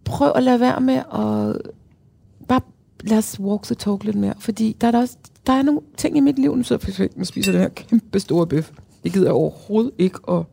[0.10, 1.72] prøv at lade være med at
[2.48, 2.62] bare
[3.04, 4.34] lad os walk the talk lidt mere.
[4.40, 5.18] Fordi der er, der også,
[5.48, 7.70] der er nogle ting i mit liv, nu sidder jeg perfekt og spiser den her
[7.70, 8.72] kæmpe store bøf.
[9.04, 10.44] Det gider jeg overhovedet ikke at...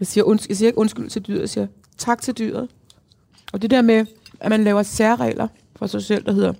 [0.00, 1.66] Jeg siger, unds- jeg siger ikke undskyld til dyret, jeg siger
[1.98, 2.68] tak til dyret.
[3.52, 4.06] Og det der med,
[4.40, 6.52] at man laver særregler for sig selv, der hedder,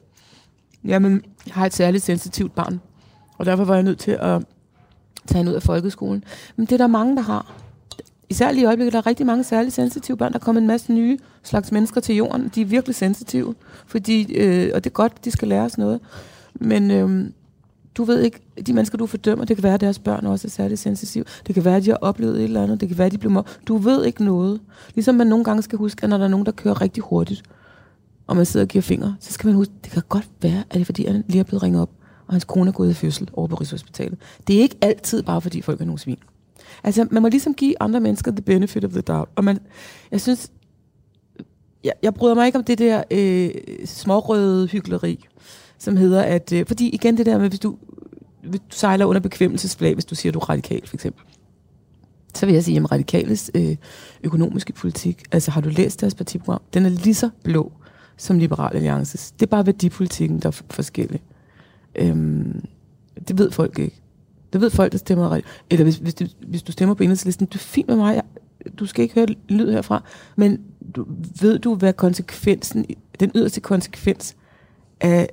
[0.84, 2.80] jamen, jeg har et særligt sensitivt barn,
[3.38, 4.42] og derfor var jeg nødt til at
[5.26, 6.24] tage hende ud af folkeskolen.
[6.56, 7.52] Men det er der mange, der har
[8.34, 10.32] især lige i øjeblikket, der er rigtig mange særligt sensitive børn.
[10.32, 12.50] Der kommer en masse nye slags mennesker til jorden.
[12.54, 13.54] De er virkelig sensitive,
[13.86, 16.00] fordi, øh, og det er godt, de skal lære os noget.
[16.54, 17.30] Men øh,
[17.94, 20.50] du ved ikke, de mennesker, du fordømmer, det kan være, at deres børn også er
[20.50, 21.24] særligt sensitive.
[21.46, 22.80] Det kan være, at de har oplevet et eller andet.
[22.80, 23.60] Det kan være, at de bliver mobbet.
[23.66, 24.60] Du ved ikke noget.
[24.94, 27.42] Ligesom man nogle gange skal huske, at når der er nogen, der kører rigtig hurtigt,
[28.26, 30.74] og man sidder og giver fingre, så skal man huske, det kan godt være, at
[30.74, 31.90] det er fordi, han lige er blevet ringet op,
[32.26, 34.18] og hans kone er gået i fødsel over på Rigshospitalet.
[34.46, 36.18] Det er ikke altid bare, fordi folk er nogle svin.
[36.84, 39.30] Altså, man må ligesom give andre mennesker the benefit of the doubt.
[39.36, 39.58] Og man,
[40.10, 40.50] jeg synes,
[41.84, 43.50] jeg, jeg bryder mig ikke om det der øh,
[43.84, 45.24] smårøde hyggeleri,
[45.78, 46.52] som hedder, at...
[46.52, 47.76] Øh, fordi igen det der med, hvis du,
[48.42, 51.24] hvis du sejler under bekvemmelsesflag, hvis du siger, du er radikal, for eksempel.
[52.34, 53.76] Så vil jeg sige, at radikales øh,
[54.22, 57.72] økonomiske politik, altså har du læst deres partiprogram, den er lige så blå
[58.16, 59.32] som Liberal Alliances.
[59.32, 61.22] Det er bare værdipolitikken, der er forskellig.
[61.94, 62.64] Øhm,
[63.28, 64.00] det ved folk ikke.
[64.54, 65.40] Det ved folk, der stemmer.
[65.70, 68.14] Eller hvis, hvis, du, hvis du stemmer på enhedslisten, det er fint med mig.
[68.14, 68.22] Jeg,
[68.78, 70.02] du skal ikke høre lyd herfra.
[70.36, 70.60] Men
[70.96, 71.06] du,
[71.40, 72.86] ved du, hvad konsekvensen,
[73.20, 74.36] den yderste konsekvens
[75.00, 75.28] af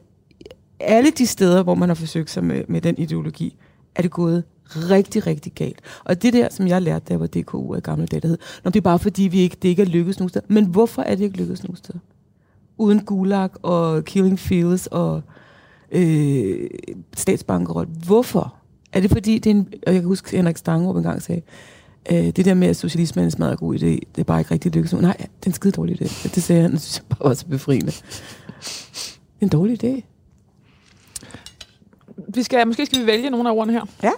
[0.80, 3.58] alle de steder, hvor man har forsøgt sig med, med den ideologi,
[3.96, 4.44] er det gået
[4.76, 5.80] rigtig, rigtig galt.
[6.04, 8.38] Og det der, som jeg lærte, da jeg var DKU af gamle dage, der hed,
[8.66, 10.46] det er bare fordi, vi ikke, det ikke er lykkedes nogen steder.
[10.50, 12.00] Men hvorfor er det ikke lykkedes nogen steder?
[12.78, 15.22] Uden Gulag og Killing Fields og
[15.92, 16.70] øh,
[17.16, 17.88] statsbankerot.
[18.06, 18.61] Hvorfor?
[18.93, 21.41] Er det fordi, det er en, og jeg kan huske, Henrik Stangerup engang sagde,
[22.12, 24.51] øh, det der med, at socialisme er en smadret god idé, det er bare ikke
[24.51, 24.93] rigtig lykkedes.
[24.93, 26.30] Nej, det er en skide dårlig idé.
[26.36, 27.91] Det sagde han, det synes jeg bare var så befriende.
[27.91, 30.01] Det er en dårlig idé.
[32.27, 33.86] Vi skal, måske skal vi vælge nogle af ordene her.
[34.04, 34.12] Ja.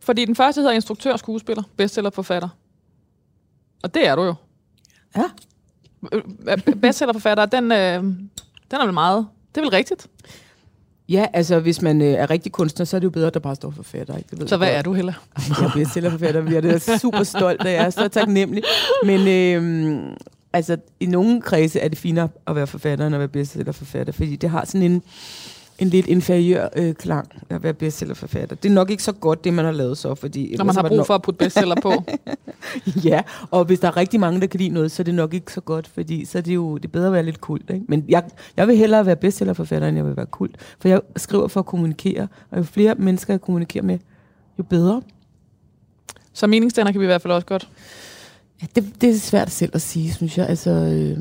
[0.00, 2.48] Fordi den første hedder instruktør, skuespiller, bestseller, forfatter.
[3.82, 4.34] Og det er du jo.
[5.16, 5.24] Ja.
[6.12, 8.02] Øh, Bestsellerforfatter, den, øh,
[8.70, 9.26] den er vel meget...
[9.54, 10.06] Det er vel rigtigt?
[11.10, 13.40] Ja, altså hvis man øh, er rigtig kunstner, så er det jo bedre, at der
[13.40, 14.16] bare står forfatter.
[14.16, 14.28] Ikke?
[14.30, 14.78] Det ved Så hvad godt.
[14.78, 15.12] er du heller?
[15.36, 18.62] Ej, jeg bliver selverforfatter, jeg er super stolt af, jeg er så taknemmelig.
[19.04, 20.02] Men øh,
[20.52, 24.36] altså, i nogle kredse er det finere at være forfatter, end at være bestsellerforfatter, fordi
[24.36, 25.02] det har sådan en,
[25.80, 28.56] en lidt inferiør øh, klang at være bestsellerforfatter.
[28.56, 30.54] Det er nok ikke så godt, det man har lavet så, fordi...
[30.58, 31.92] Når man har brug nok- for at putte bestseller på.
[33.04, 35.34] Ja, og hvis der er rigtig mange, der kan lide noget, så er det nok
[35.34, 37.70] ikke så godt, fordi så er det jo det er bedre at være lidt kult.
[37.70, 37.84] Ikke?
[37.88, 38.24] Men jeg,
[38.56, 40.56] jeg vil hellere være bestsellerforfatter, end jeg vil være kult.
[40.80, 43.98] For jeg skriver for at kommunikere, og jo flere mennesker jeg kommunikerer med,
[44.58, 45.02] jo bedre.
[46.32, 47.68] Så meningsdanner kan vi i hvert fald også godt.
[48.62, 50.46] Ja, det, det er svært selv at sige, synes jeg.
[50.48, 51.18] Altså, øh,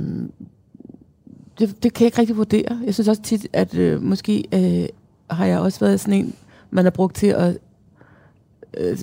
[1.60, 2.80] det, det kan jeg ikke rigtig vurdere.
[2.86, 4.90] Jeg synes også tit, at øh, måske øh,
[5.30, 6.36] har jeg også været sådan en,
[6.72, 7.58] man har brugt til at
[8.78, 8.98] øh,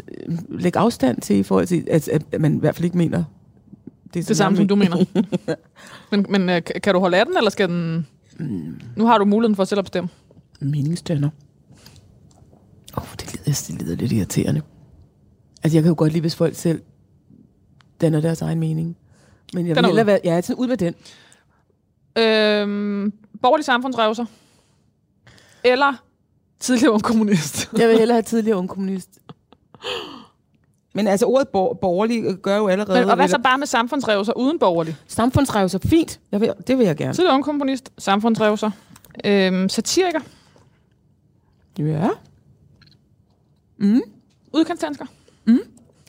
[0.49, 3.25] lægge afstand til, i forhold til, at, at man i hvert fald ikke mener
[4.15, 5.05] det, Det samme, som du mener.
[6.11, 8.07] men men øh, kan du holde af den, eller skal den...
[8.97, 10.09] Nu har du muligheden for at selv at bestemme.
[10.61, 11.31] Meningsdønner.
[12.97, 14.63] Åh, oh, det, lyder, det lyder lidt irriterende.
[15.63, 16.83] Altså, jeg kan jo godt lide, hvis folk selv
[18.01, 18.97] danner deres egen mening.
[19.55, 20.21] Men jeg Den vil er hellere være...
[20.25, 20.95] Ja, sådan ud med den.
[22.19, 24.25] Øhm, borgerlig samfundsrevser.
[25.65, 25.93] Eller
[26.61, 27.71] tidligere ung kommunist.
[27.79, 29.19] Jeg vil hellere have tidligere ung kommunist.
[30.95, 33.01] Men altså, ordet bor- borgerlig gør jo allerede...
[33.01, 34.97] Men, og hvad så bare med samfundsrevser uden borgerlig?
[35.07, 36.21] Samfundsrev så fint.
[36.33, 37.15] Jeg vil, det vil jeg gerne.
[37.15, 38.71] Tidligere ung kommunist, samfundsrevser.
[39.25, 40.21] Øhm, satiriker,
[41.79, 42.09] Ja.
[43.79, 44.01] Mm.
[44.53, 45.07] udkantsdansker.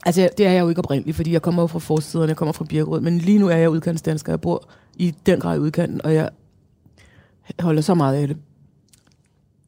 [0.05, 2.51] Altså, det er jeg jo ikke oprindeligt, fordi jeg kommer jo fra forstederne, jeg kommer
[2.51, 4.31] fra Birkerød, men lige nu er jeg udkantsdansker.
[4.31, 6.29] Jeg bor i den grad i udkanten, og jeg
[7.59, 8.37] holder så meget af det.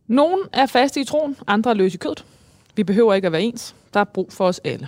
[0.07, 2.25] Nogen er faste i troen, andre er løse i kødet.
[2.75, 3.75] Vi behøver ikke at være ens.
[3.93, 4.87] Der er brug for os alle.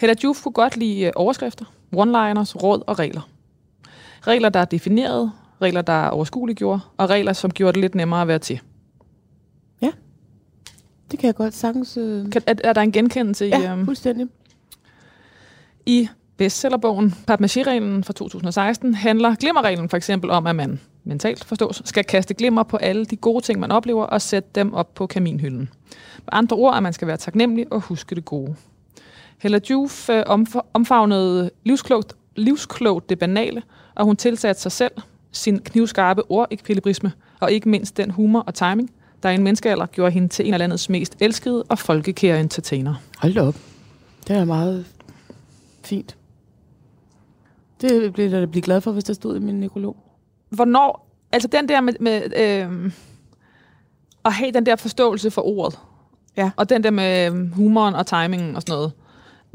[0.00, 1.64] Hella Juf kunne godt lide øh, overskrifter,
[1.96, 3.28] one-liners, råd og regler.
[4.20, 8.22] Regler, der er defineret, regler, der er overskueliggjort, og regler, som gjorde det lidt nemmere
[8.22, 8.60] at være til.
[11.10, 11.96] Det kan jeg godt sagtens...
[11.96, 12.30] Øh...
[12.30, 14.26] Kan, er, er der en genkendelse i, Ja, øhm, fuldstændig.
[15.86, 22.04] i bestsellerbogen Papmaché-reglen fra 2016 handler glimmerreglen for eksempel om, at man mentalt forstås, skal
[22.04, 25.70] kaste glimmer på alle de gode ting, man oplever, og sætte dem op på kaminhylden.
[26.18, 28.56] Med andre ord, at man skal være taknemmelig og huske det gode.
[29.38, 30.24] Hella Juf øh,
[30.74, 33.62] omfavnede livsklogt, livsklogt det banale,
[33.94, 34.92] og hun tilsatte sig selv
[35.32, 38.90] sin knivskarpe ordekvilibrisme, og ikke mindst den humor og timing,
[39.22, 42.94] der i en menneskealder gjorde hende til en af landets mest elskede og folkekære entertainer.
[43.18, 43.56] Hold da op.
[44.28, 44.84] Det er meget
[45.84, 46.17] fint.
[47.80, 49.96] Det bliver jeg da blive glad for, hvis der stod i min nekrolog.
[50.50, 52.92] hvornår, altså den der med, med øh,
[54.24, 55.78] at have den der forståelse for ordet,
[56.36, 56.50] Ja.
[56.56, 58.92] og den der med øhm, humoren og timingen og sådan noget,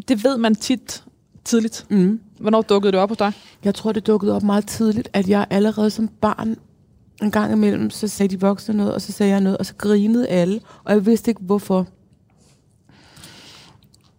[0.07, 1.03] det ved man tit
[1.45, 1.85] tidligt.
[1.89, 2.19] Mm.
[2.39, 3.31] Hvornår dukkede det op hos dig?
[3.63, 6.55] Jeg tror, det dukkede op meget tidligt, at jeg allerede som barn
[7.21, 9.75] en gang imellem, så sagde de voksne noget, og så sagde jeg noget, og så
[9.75, 11.87] grinede alle, og jeg vidste ikke hvorfor.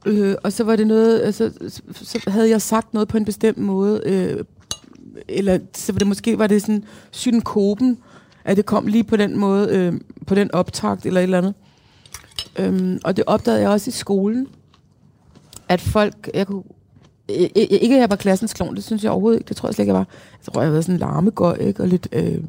[0.07, 3.25] Øh, og så var det noget, altså, så, så havde jeg sagt noget på en
[3.25, 4.45] bestemt måde, øh,
[5.29, 7.99] eller så var det måske var det sådan synkopen,
[8.45, 11.55] at det kom lige på den måde, øh, på den optakt eller et eller andet.
[12.59, 14.47] Øhm, og det opdagede jeg også i skolen,
[15.69, 16.63] at folk, jeg kunne,
[17.29, 19.75] jeg, ikke at jeg var klassens klovn, det synes jeg overhovedet ikke, det tror jeg
[19.75, 20.09] slet ikke, jeg var.
[20.33, 22.45] Jeg tror, jeg var sådan larmegøj, ikke, og lidt øh,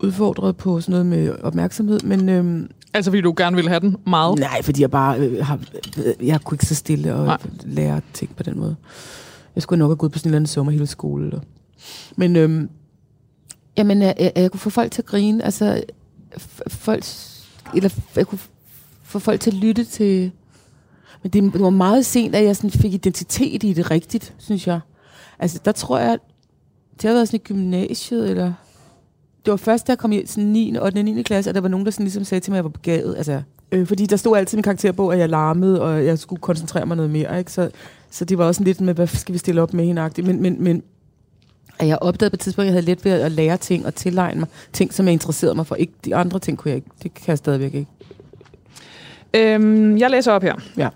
[0.00, 3.96] udfordret på sådan noget med opmærksomhed, men øh, Altså, fordi du gerne ville have den
[4.06, 4.38] meget.
[4.38, 5.58] Nej, fordi jeg bare øh, har,
[6.04, 7.38] øh, jeg kunne ikke så stille og Nej.
[7.64, 8.76] Lære ting på den måde.
[9.54, 11.26] Jeg skulle nok have gået på sådan en eller anden sommerhildeskole.
[11.26, 11.40] Eller.
[12.16, 12.70] Men øhm,
[13.76, 15.44] jamen, jeg, jeg, jeg kunne få folk til at grine.
[15.44, 15.84] Altså,
[16.68, 17.04] folk,
[17.74, 18.38] eller jeg kunne
[19.02, 20.30] få folk til at lytte til...
[21.22, 24.66] Men det, det var meget sent, at jeg sådan fik identitet i det rigtigt, synes
[24.66, 24.80] jeg.
[25.38, 26.18] Altså, der tror jeg,
[26.92, 28.52] det har været sådan i gymnasiet, eller...
[29.44, 30.74] Det var først, da jeg kom i sådan 9.
[30.76, 31.02] og 8.
[31.02, 31.22] 9.
[31.22, 33.16] klasse, at der var nogen, der sådan ligesom sagde til mig, at jeg var begavet.
[33.16, 36.40] Altså, øh, fordi der stod altid i min karakterbog, at jeg larmede, og jeg skulle
[36.40, 37.38] koncentrere mig noget mere.
[37.38, 37.52] Ikke?
[37.52, 37.70] Så,
[38.10, 40.10] så det var også sådan lidt med, hvad skal vi stille op med hende.
[40.22, 40.82] Men, men, men
[41.78, 43.94] at jeg opdagede på et tidspunkt, at jeg havde let ved at lære ting og
[43.94, 45.74] tilegne mig ting, som jeg interesserede mig for.
[45.74, 46.88] Ikke de andre ting kunne jeg ikke.
[47.02, 47.90] Det kan jeg stadigvæk ikke.
[49.34, 50.54] Øhm, jeg læser op her.
[50.76, 50.88] Ja.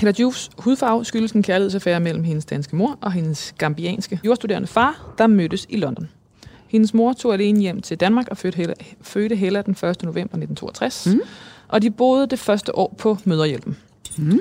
[0.00, 5.14] Hella Jufs hudfarve skyldes en kærlighedsaffære mellem hendes danske mor og hendes gambianske jordstuderende far,
[5.18, 6.08] der mødtes i London.
[6.68, 9.80] Hendes mor tog alene hjem til Danmark og fødte Hella, fødte Hella den 1.
[9.82, 11.20] november 1962, Mm.
[11.68, 13.76] og de boede det første år på Møderhjælpen.
[14.18, 14.40] Mm.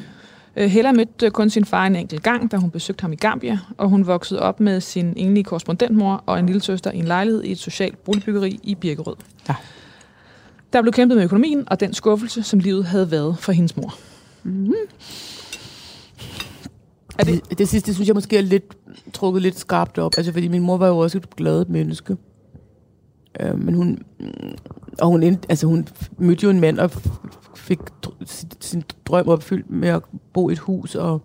[0.56, 3.60] Øh, Hella mødte kun sin far en enkelt gang, da hun besøgte ham i Gambia,
[3.78, 7.44] og hun voksede op med sin enlige korrespondentmor og en lille søster i en lejlighed
[7.44, 9.16] i et socialt boligbyggeri i Birkerød.
[9.50, 9.56] Ja.
[10.74, 13.96] Der blev kæmpet med økonomien og den skuffelse, som livet havde været for hendes mor.
[14.44, 14.74] Mm.
[17.20, 18.78] Er det- det, det sidste synes jeg måske er lidt
[19.14, 20.12] trukket lidt skarpt op.
[20.18, 22.18] Altså, fordi min mor var jo også et glad menneske.
[23.40, 24.28] Øh, men hun, mm,
[25.02, 26.92] og hun, end- altså, hun mødte jo en mand og
[27.56, 30.02] fik dr- sin, sin drøm opfyldt med at
[30.34, 31.22] bo i et hus og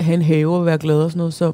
[0.00, 1.34] have en have og være glad og sådan noget.
[1.34, 1.52] Så,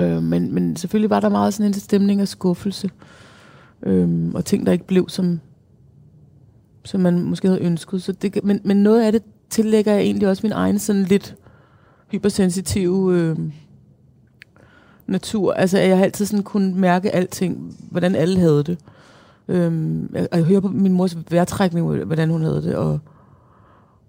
[0.00, 2.90] øh, men, men selvfølgelig var der meget sådan en stemning af skuffelse.
[3.82, 5.40] Øh, og ting, der ikke blev, som,
[6.84, 8.02] som man måske havde ønsket.
[8.02, 11.34] Så det, men, men noget af det tillægger jeg egentlig også min egen sådan lidt
[12.12, 13.36] hypersensitive øh,
[15.06, 15.52] natur.
[15.52, 18.78] Altså, jeg har altid sådan kunne mærke alting, hvordan alle havde det.
[19.48, 22.98] Øhm, jeg, og jeg hører på min mors vejrtrækning, hvordan hun havde det, og,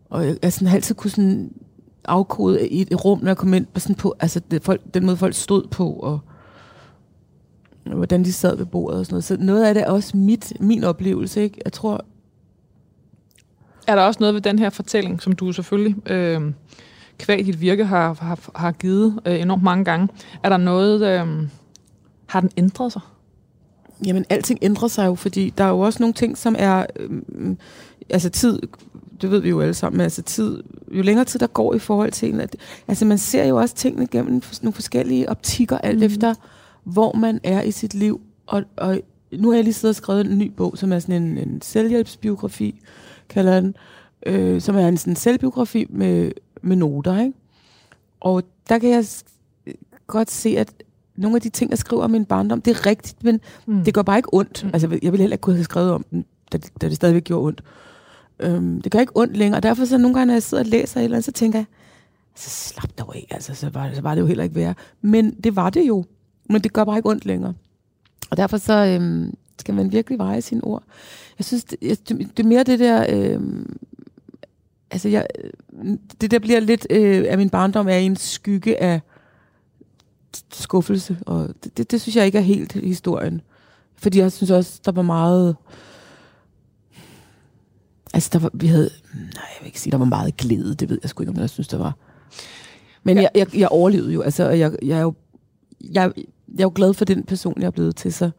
[0.10, 1.52] og jeg, jeg sådan har altid kunne sådan
[2.06, 5.06] afkode i et rum, når jeg kom ind på, sådan på altså det, folk, den
[5.06, 6.20] måde, folk stod på, og,
[7.86, 9.24] og hvordan de sad ved bordet og sådan noget.
[9.24, 11.62] Så noget af det er også mit, min oplevelse, ikke?
[11.66, 12.06] Jeg tror,
[13.88, 16.42] Er der også noget ved den her fortælling, som du selvfølgelig øh,
[17.20, 20.08] kvæg dit virke har, har, har givet øh, enormt mange gange?
[20.44, 21.48] Er der noget, øh,
[22.26, 23.02] har den ændret sig?
[24.06, 26.86] Jamen, alting ændrer sig jo, fordi der er jo også nogle ting, som er...
[26.96, 27.58] Øhm,
[28.10, 28.60] altså tid,
[29.22, 31.80] det ved vi jo alle sammen, men altså tid, jo længere tid der går i
[31.80, 32.56] forhold til en, at,
[32.88, 36.04] altså man ser jo også tingene gennem nogle forskellige optikker, alt mm.
[36.04, 36.34] efter
[36.84, 38.22] hvor man er i sit liv.
[38.48, 39.00] Og, og
[39.32, 41.62] nu har jeg lige siddet og skrevet en ny bog, som er sådan en, en
[41.62, 42.82] selvhjælpsbiografi,
[43.30, 43.76] kalder den,
[44.26, 46.32] øh, som er en sådan selvbiografi med,
[46.64, 47.34] med noter, ikke?
[48.20, 49.06] Og der kan jeg
[50.08, 50.74] godt se, at
[51.16, 53.84] nogle af de ting, jeg skriver om min barndom, det er rigtigt, men Mm.
[53.84, 54.64] det gør bare ikke ondt.
[54.64, 54.70] Mm.
[54.74, 57.24] Altså, jeg ville heller ikke kunne have skrevet om den, da, det- da det stadigvæk
[57.24, 57.64] gjorde ondt.
[58.40, 60.70] Øhm, det gør ikke ondt længere, og derfor så nogle gange, når jeg sidder og
[60.70, 61.66] læser et eller andet, så tænker jeg,
[62.36, 64.76] så slap dog af, altså, så var, så var det jo heller ikke værre.
[65.02, 66.06] Men det var det jo.
[66.50, 67.54] Men det gør bare ikke ondt længere.
[68.32, 70.84] Og derfor så øhm, skal man virkelig veje sine ord.
[71.40, 73.06] Jeg synes, det, jeg, det er mere det der...
[73.10, 73.78] Øhm,
[74.94, 75.28] altså, jeg,
[76.22, 79.02] det der bliver lidt øh, af min barndom er en skygge af
[80.54, 83.42] skuffelse, og det, det, det synes jeg ikke er helt historien.
[83.98, 85.56] Fordi jeg synes også, der var meget...
[88.14, 88.90] Altså, der var, vi havde...
[89.14, 90.76] Nej, jeg vil ikke sige, der var meget glæde.
[90.76, 91.96] Det ved jeg sgu ikke, om jeg synes, der var.
[93.04, 93.22] Men Ja.
[93.22, 94.22] jeg, jeg, jeg overlevede jo.
[94.22, 95.14] Altså, og jeg, jeg er jo...
[95.82, 96.12] Jeg,
[96.48, 98.30] jeg er jo glad for den person, jeg er blevet til, så...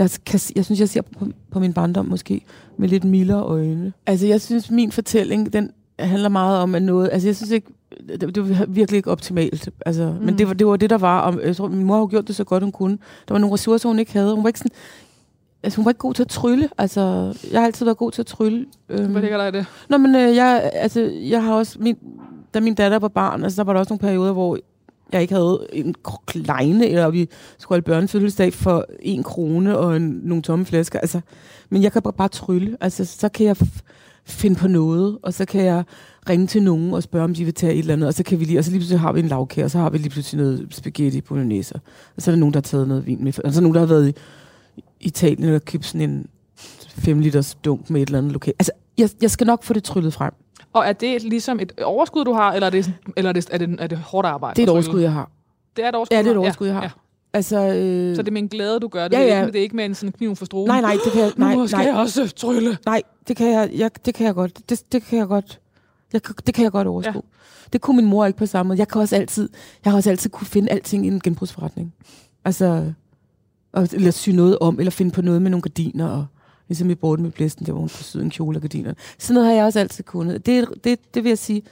[0.00, 2.40] Jeg, kan, jeg synes, jeg ser på, på min barndom måske
[2.76, 3.92] med lidt mildere øjne.
[4.06, 7.08] Altså, jeg synes, min fortælling, den handler meget om at noget...
[7.12, 7.66] Altså, jeg synes ikke...
[8.08, 9.68] Det, det var virkelig ikke optimalt.
[9.86, 10.24] Altså, mm.
[10.26, 11.20] Men det var, det var det, der var.
[11.20, 12.98] Og jeg tror, min mor har jo gjort det så godt, hun kunne.
[13.28, 14.34] Der var nogle ressourcer, hun ikke havde.
[14.34, 14.76] Hun var ikke sådan...
[15.62, 16.68] Altså, hun var ikke god til at trylle.
[16.78, 18.66] Altså, jeg har altid været god til at trylle.
[18.88, 19.66] Øhm, Hvad ligger der i det?
[19.88, 21.76] Nå, men øh, jeg, altså, jeg har også...
[21.80, 21.96] Min,
[22.54, 24.58] da min datter var barn, altså, der var der også nogle perioder, hvor
[25.12, 25.94] jeg ikke havde en
[26.26, 30.98] kleine, eller vi skulle holde børnefødselsdag for en krone og en, nogle tomme flasker.
[30.98, 31.20] Altså,
[31.70, 32.76] men jeg kan bare, bare trylle.
[32.80, 33.56] Altså, så kan jeg
[34.24, 35.84] finde på noget, og så kan jeg
[36.28, 38.40] ringe til nogen og spørge, om de vil tage et eller andet, og så kan
[38.40, 40.10] vi lige, og så lige pludselig har vi en lavkage, og så har vi lige
[40.10, 41.74] pludselig noget spaghetti bolognese.
[42.16, 43.60] Og så er der nogen, der har taget noget vin med, og så er der
[43.60, 44.14] nogen, der har været i
[45.00, 46.26] Italien og købt sådan en
[46.88, 48.54] 5 liters dunk med et eller andet lokal.
[48.58, 50.32] Altså, jeg, jeg skal nok få det tryllet frem.
[50.72, 53.48] Og er det ligesom et overskud, du har, eller er det, sådan- eller er det,
[53.50, 54.56] er det, er det hårdt arbejde?
[54.56, 55.30] Det er et at overskud, jeg har.
[55.76, 56.82] Det er et overskud, Ja, det er et du overskud, jeg har.
[56.82, 56.90] Ja.
[57.32, 59.16] Altså, øh, Så det er med en glæde, du gør det.
[59.16, 59.40] Ja, det, er ja.
[59.42, 60.68] ikke, det er ikke med en sådan kniv for stroen.
[60.68, 62.78] nej, nej, det kan jeg, nej, nu skal nej, jeg også trylle.
[62.86, 65.60] nej, det kan jeg, jeg, det kan jeg godt, det, det kan jeg godt,
[66.12, 67.12] jeg, kan- det kan jeg godt overskue.
[67.14, 67.68] Ja.
[67.72, 68.78] Det kunne min mor ikke på samme måde.
[68.78, 69.48] Jeg kan også altid,
[69.84, 71.94] jeg har også altid kunne finde alting i en genbrugsforretning.
[72.44, 72.92] Altså,
[73.72, 76.26] og, eller sy noget om, eller finde på noget med nogle gardiner, og
[76.70, 78.94] ligesom i Borten med blæsten, der hvor hun kunne en kjole og gardiner.
[79.18, 80.46] Sådan noget har jeg også altid kunnet.
[80.46, 81.62] Det, det, det vil jeg sige,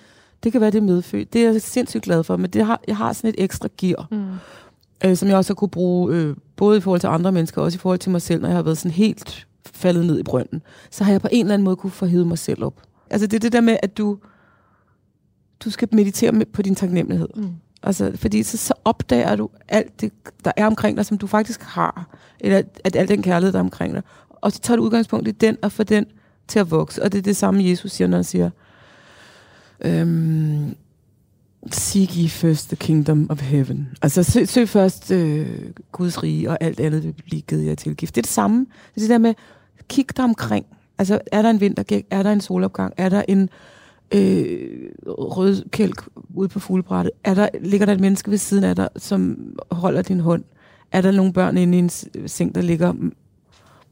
[0.43, 1.33] det kan være det er medfødt.
[1.33, 4.07] Det er jeg sindssygt glad for, men det har, jeg har sådan et ekstra gear,
[4.11, 4.25] Mm.
[5.05, 7.65] øh, som jeg også har kunne bruge, øh, både i forhold til andre mennesker, og
[7.65, 10.23] også i forhold til mig selv, når jeg har været sådan helt faldet ned i
[10.23, 10.63] brønden.
[10.91, 12.83] Så har jeg på en eller anden måde kunne forhede mig selv op.
[13.11, 14.19] Altså det er det der med, at du,
[15.65, 17.29] du skal meditere med, på din taknemmelighed.
[17.37, 17.49] Mm.
[17.83, 20.13] Altså, fordi så, så opdager du alt det,
[20.45, 22.17] der er omkring dig, som du faktisk har.
[22.41, 24.03] Eller at al den kærlighed, der er omkring dig.
[24.41, 26.07] Og så tager du udgangspunkt i den, og får den
[26.49, 27.03] til at vokse.
[27.03, 28.51] Og det er det samme, Jesus siger, når han siger,
[29.81, 30.75] øhm,
[31.73, 33.89] Seek ye first the kingdom of heaven.
[34.03, 35.47] Altså søg, søg først øh,
[35.93, 38.15] Guds rige, og alt andet vil blive givet jer tilgift.
[38.15, 38.67] Det er det samme.
[38.95, 39.35] Det er det der med,
[39.89, 40.67] kig dig omkring.
[40.99, 42.07] Altså, er der en vintergæk?
[42.11, 42.95] Er der en solopgang?
[42.97, 43.49] Er der en
[44.15, 46.03] øh, rød kælk
[46.35, 47.13] ude på fuglebrættet?
[47.25, 49.39] Er der, ligger der et menneske ved siden af dig, som
[49.71, 50.45] holder din hånd?
[50.93, 51.91] Er der nogle børn inde i en
[52.29, 52.93] seng, der ligger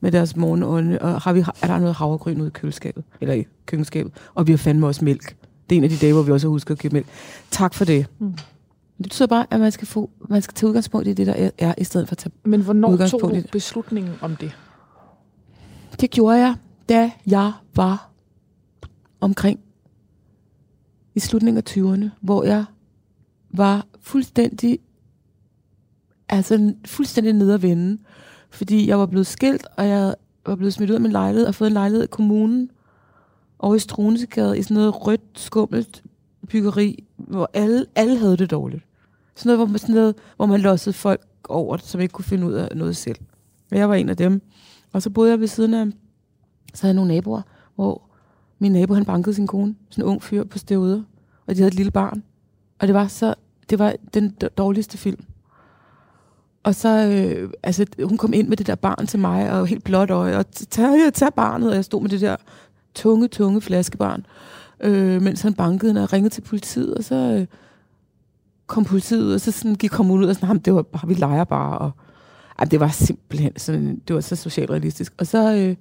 [0.00, 0.98] med deres morgenånde?
[0.98, 3.04] Og har vi, er der noget havregryn ude i køleskabet?
[3.20, 4.12] Eller i køkkenskabet?
[4.34, 5.36] Og vi har fandme også mælk.
[5.70, 7.06] Det er en af de dage, hvor vi også har husket at købe mælk.
[7.50, 8.06] Tak for det.
[8.18, 8.32] Mm.
[8.96, 11.74] Det betyder bare, at man skal, få, man skal tage udgangspunkt i det, der er,
[11.78, 14.56] i stedet for at tage Men hvornår tog du beslutningen om det?
[16.00, 16.54] Det gjorde jeg,
[16.88, 18.10] da jeg var
[19.20, 19.60] omkring
[21.14, 22.64] i slutningen af 20'erne, hvor jeg
[23.50, 24.78] var fuldstændig,
[26.28, 27.98] altså fuldstændig nede at vende.
[28.56, 30.14] Fordi jeg var blevet skilt, og jeg
[30.46, 32.70] var blevet smidt ud af min lejlighed og fået en lejlighed i kommunen
[33.58, 36.02] over i Strunesegade i sådan noget rødt, skummelt
[36.48, 38.82] byggeri, hvor alle, alle havde det dårligt.
[39.34, 42.46] Sådan noget, hvor man, sådan noget, hvor man lossede folk over, som ikke kunne finde
[42.46, 43.16] ud af noget selv.
[43.70, 44.42] Og jeg var en af dem.
[44.92, 45.86] Og så boede jeg ved siden af,
[46.74, 47.42] så havde jeg nogle naboer,
[47.74, 48.02] hvor
[48.58, 51.04] min nabo, han bankede sin kone, sådan en ung fyr på stedet,
[51.46, 52.22] og de havde et lille barn.
[52.78, 53.34] Og det var så,
[53.70, 55.24] det var den dårligste film.
[56.66, 59.84] Og så, øh, altså, hun kom ind med det der barn til mig, og helt
[59.84, 62.36] blåt øje, og tager tag barnet, og jeg stod med det der
[62.94, 64.26] tunge, tunge flaskebarn,
[64.80, 67.46] øh, mens han bankede, og ringede til politiet, og så øh,
[68.66, 71.44] kom politiet og så sådan, gik kom ud, og sådan, det var bare, vi leger
[71.44, 71.90] bare, og
[72.60, 75.12] jamen, det var simpelthen sådan, det var så socialrealistisk.
[75.18, 75.76] Og så, øh,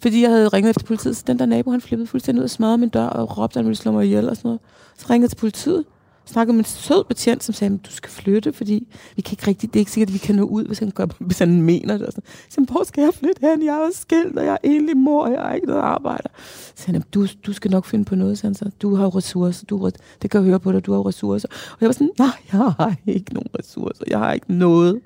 [0.00, 2.50] fordi jeg havde ringet efter politiet, så den der nabo, han flippede fuldstændig ud og
[2.50, 4.60] smadrede min dør, og råbte, at han ville slå mig ihjel og sådan noget.
[4.98, 5.84] Så ringede jeg til politiet,
[6.24, 9.72] snakkede med en sød betjent, som sagde, du skal flytte, fordi vi kan ikke rigtig,
[9.74, 11.98] det er ikke sikkert, at vi kan nå ud, hvis han, gør, hvis han mener
[11.98, 12.06] det.
[12.06, 12.24] Og sådan.
[12.48, 13.64] Så jeg, hvor skal jeg flytte hen?
[13.64, 16.28] Jeg er jo skilt, og jeg er enlig mor, og jeg har ikke noget arbejde.
[16.74, 18.70] Så han, du, du skal nok finde på noget, så han så.
[18.82, 19.90] Du har jo ressourcer, du,
[20.22, 21.48] det kan jeg høre på dig, du har jo ressourcer.
[21.48, 25.00] Og jeg var sådan, nej, jeg har ikke nogen ressourcer, jeg har ikke noget.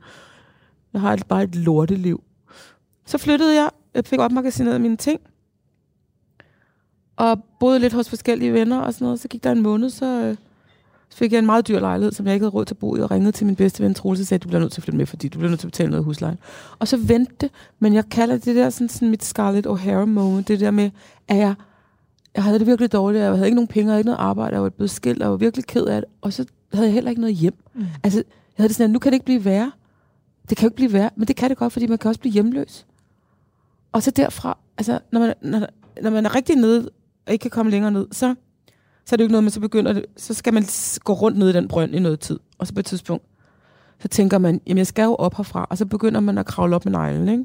[0.93, 2.23] Jeg har et- bare et lorteliv.
[3.07, 5.21] Så flyttede jeg, jeg fik opmagasineret mine ting,
[7.17, 9.21] og boede lidt hos forskellige venner og sådan noget.
[9.21, 10.37] Så gik der en måned, så, øh,
[11.09, 12.97] så fik jeg en meget dyr lejlighed, som jeg ikke havde råd til at bo
[12.97, 14.85] i, og ringede til min bedste ven Troels og sagde, du bliver nødt til at
[14.85, 16.39] flytte med, fordi du bliver nødt til at betale noget af huslejen.
[16.79, 20.49] Og så vendte det, men jeg kalder det der sådan, sådan mit Scarlett O'Hara moment,
[20.49, 20.91] det der med,
[21.29, 21.55] at jeg,
[22.35, 24.55] jeg havde det virkelig dårligt, jeg havde ikke nogen penge, jeg havde ikke noget arbejde,
[24.55, 27.11] jeg var blevet skilt, jeg var virkelig ked af det, og så havde jeg heller
[27.11, 27.55] ikke noget hjem.
[27.75, 27.85] Mm.
[28.03, 29.73] Altså, jeg havde det sådan, at nu kan det ikke blive værre.
[30.49, 32.21] Det kan jo ikke blive værre, men det kan det godt, fordi man kan også
[32.21, 32.87] blive hjemløs.
[33.93, 35.67] Og så derfra, altså, når man, når,
[36.03, 36.91] når man er rigtig nede,
[37.27, 38.35] og ikke kan komme længere ned, så,
[39.07, 40.65] så er det jo ikke noget, men så begynder det, så skal man
[41.05, 42.39] gå rundt ned i den brønd i noget tid.
[42.59, 43.25] Og så på et tidspunkt,
[44.01, 46.77] så tænker man, jamen jeg skal jo op herfra, og så begynder man at kravle
[46.77, 47.45] op med neglen, ikke?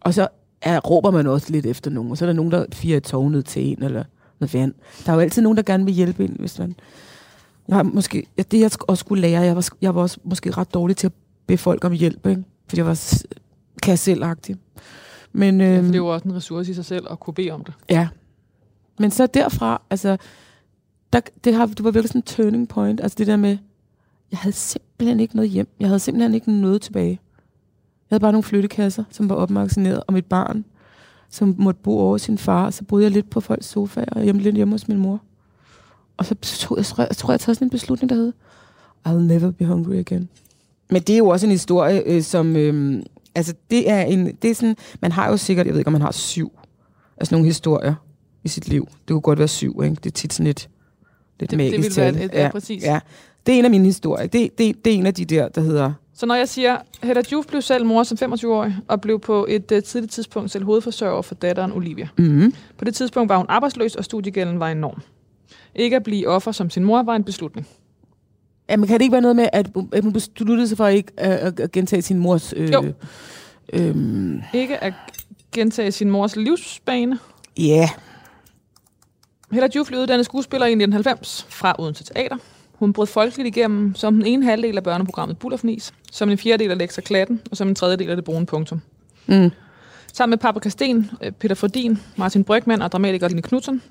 [0.00, 0.28] Og så
[0.62, 3.02] er, råber man også lidt efter nogen, og så er der nogen, der firer et
[3.02, 4.04] tog ned til en, eller
[4.40, 4.74] noget vand.
[5.06, 6.74] Der er jo altid nogen, der gerne vil hjælpe en, hvis man...
[7.68, 10.50] Jeg har måske, ja, det jeg også skulle lære, jeg var, jeg var også måske
[10.50, 11.12] ret dårlig til at
[11.46, 12.44] bede folk om hjælp, ikke?
[12.68, 13.22] Fordi jeg var
[13.82, 14.56] kasselagtig.
[15.32, 17.50] Men, Ja, øhm, det er jo også en ressource i sig selv at kunne bede
[17.50, 17.74] om det.
[17.90, 18.08] Ja.
[18.98, 20.16] Men så derfra, altså,
[21.12, 23.00] der, det, har, det var virkelig sådan en turning point.
[23.00, 23.58] Altså det der med,
[24.30, 25.68] jeg havde simpelthen ikke noget hjem.
[25.80, 27.20] Jeg havde simpelthen ikke noget tilbage.
[28.10, 30.64] Jeg havde bare nogle flyttekasser, som var opmagasineret, og mit barn,
[31.30, 32.70] som måtte bo over sin far.
[32.70, 35.20] Så boede jeg lidt på folks sofa, og hjemme, lidt hjemme hos min mor.
[36.16, 38.32] Og så tog jeg, jeg tror, jeg tager sådan en beslutning, der hed,
[39.08, 40.28] I'll never be hungry again.
[40.90, 42.56] Men det er jo også en historie, øh, som...
[42.56, 43.02] Øh,
[43.34, 44.26] altså, det er en...
[44.42, 46.52] Det er sådan, man har jo sikkert, jeg ved ikke, om man har syv
[47.20, 47.94] altså nogle historier
[48.44, 48.86] i sit liv.
[48.86, 49.94] Det kunne godt være syv, ikke?
[49.94, 50.68] Det er tit sådan et
[51.40, 52.82] lidt Det, magisk det vil være et, ja, præcis.
[52.84, 53.00] Ja,
[53.46, 54.26] det er en af mine historier.
[54.26, 57.22] Det, det, det er en af de der, der hedder Så når jeg siger, Hedda
[57.32, 61.22] Juf blev selv mor som 25-årig, og blev på et uh, tidligt tidspunkt selv hovedforsørger
[61.22, 62.08] for datteren Olivia.
[62.18, 62.54] Mm-hmm.
[62.78, 65.02] På det tidspunkt var hun arbejdsløs, og studiegælden var enorm.
[65.74, 67.66] Ikke at blive offer som sin mor var en beslutning.
[68.70, 69.70] Jamen, kan det ikke være noget med, at
[70.02, 72.54] hun- besluttede sig for ikke at, at, gentage sin mors...
[72.56, 72.92] Øh, Jo.
[73.72, 74.92] Øhm, Ikke at
[75.52, 77.18] gentage sin mors livsbane.
[77.58, 77.88] ja.
[79.52, 82.36] Hedda Juf blev uddannet skuespiller i 1990 fra Odense Teater.
[82.74, 86.78] Hun brød folkeligt igennem som den ene halvdel af børneprogrammet Bullerfnis, som en fjerdedel af
[86.78, 88.80] Lexa Klatten, og som en tredjedel af det brune punktum.
[89.26, 89.50] Mm.
[90.12, 93.82] Sammen med Paprika Sten, øh, Peter Fordin, Martin Brygman og dramatiker Line Knudsen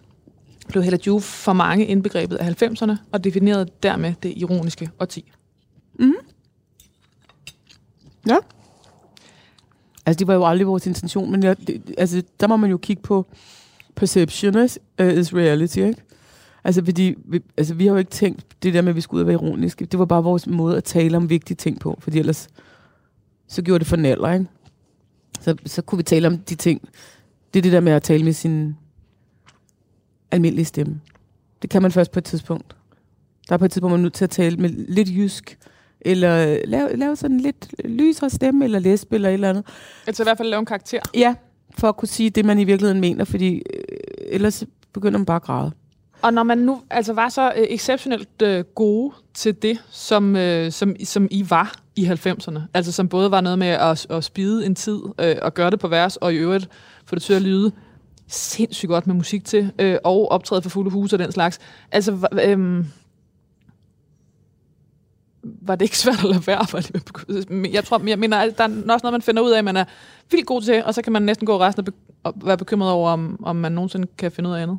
[0.69, 5.31] blev Hella Juf for mange indbegrebet af 90'erne og definerede dermed det ironiske årti.
[8.27, 8.37] Ja.
[10.05, 12.77] Altså, det var jo aldrig vores intention, men jeg, det, altså, der må man jo
[12.77, 13.25] kigge på
[13.99, 16.01] perception is, uh, is reality, ikke?
[16.63, 19.19] Altså, fordi, vi, altså, vi har jo ikke tænkt det der med, at vi skulle
[19.19, 19.85] ud og være ironiske.
[19.85, 22.47] Det var bare vores måde at tale om vigtige ting på, fordi ellers
[23.47, 24.45] så gjorde det for naller, ikke?
[25.41, 26.89] Så, så kunne vi tale om de ting.
[27.53, 28.75] Det er det der med at tale med sin
[30.31, 31.01] almindelige stemme.
[31.61, 32.75] Det kan man først på et tidspunkt.
[33.49, 35.57] Der er på et tidspunkt, man er nødt til at tale med lidt jysk,
[36.01, 39.65] eller lave, lave sådan lidt lysere stemme, eller læsp, eller et eller andet.
[40.07, 40.99] Altså i hvert fald lave en karakter.
[41.13, 41.35] Ja,
[41.77, 43.78] for at kunne sige det, man i virkeligheden mener, fordi øh,
[44.29, 44.63] ellers
[44.93, 45.71] begynder man bare at græde.
[46.21, 50.71] Og når man nu altså var så øh, exceptionelt øh, gode til det, som, øh,
[50.71, 54.65] som, som I var i 90'erne, altså som både var noget med at, at spide
[54.65, 56.69] en tid øh, og gøre det på vers, og i øvrigt
[57.05, 57.71] få det til at lyde
[58.27, 61.59] sindssygt godt med musik til, øh, og optræde for fulde huse og den slags.
[61.91, 62.85] Altså, øh,
[65.61, 66.81] var det ikke svært at lade være?
[67.27, 69.57] Det, men jeg tror, jeg mener, at der er også noget, man finder ud af,
[69.57, 69.85] at man er
[70.31, 72.91] vildt god til, og så kan man næsten gå resten og, be- og være bekymret
[72.91, 74.77] over, om, om man nogensinde kan finde ud af andet.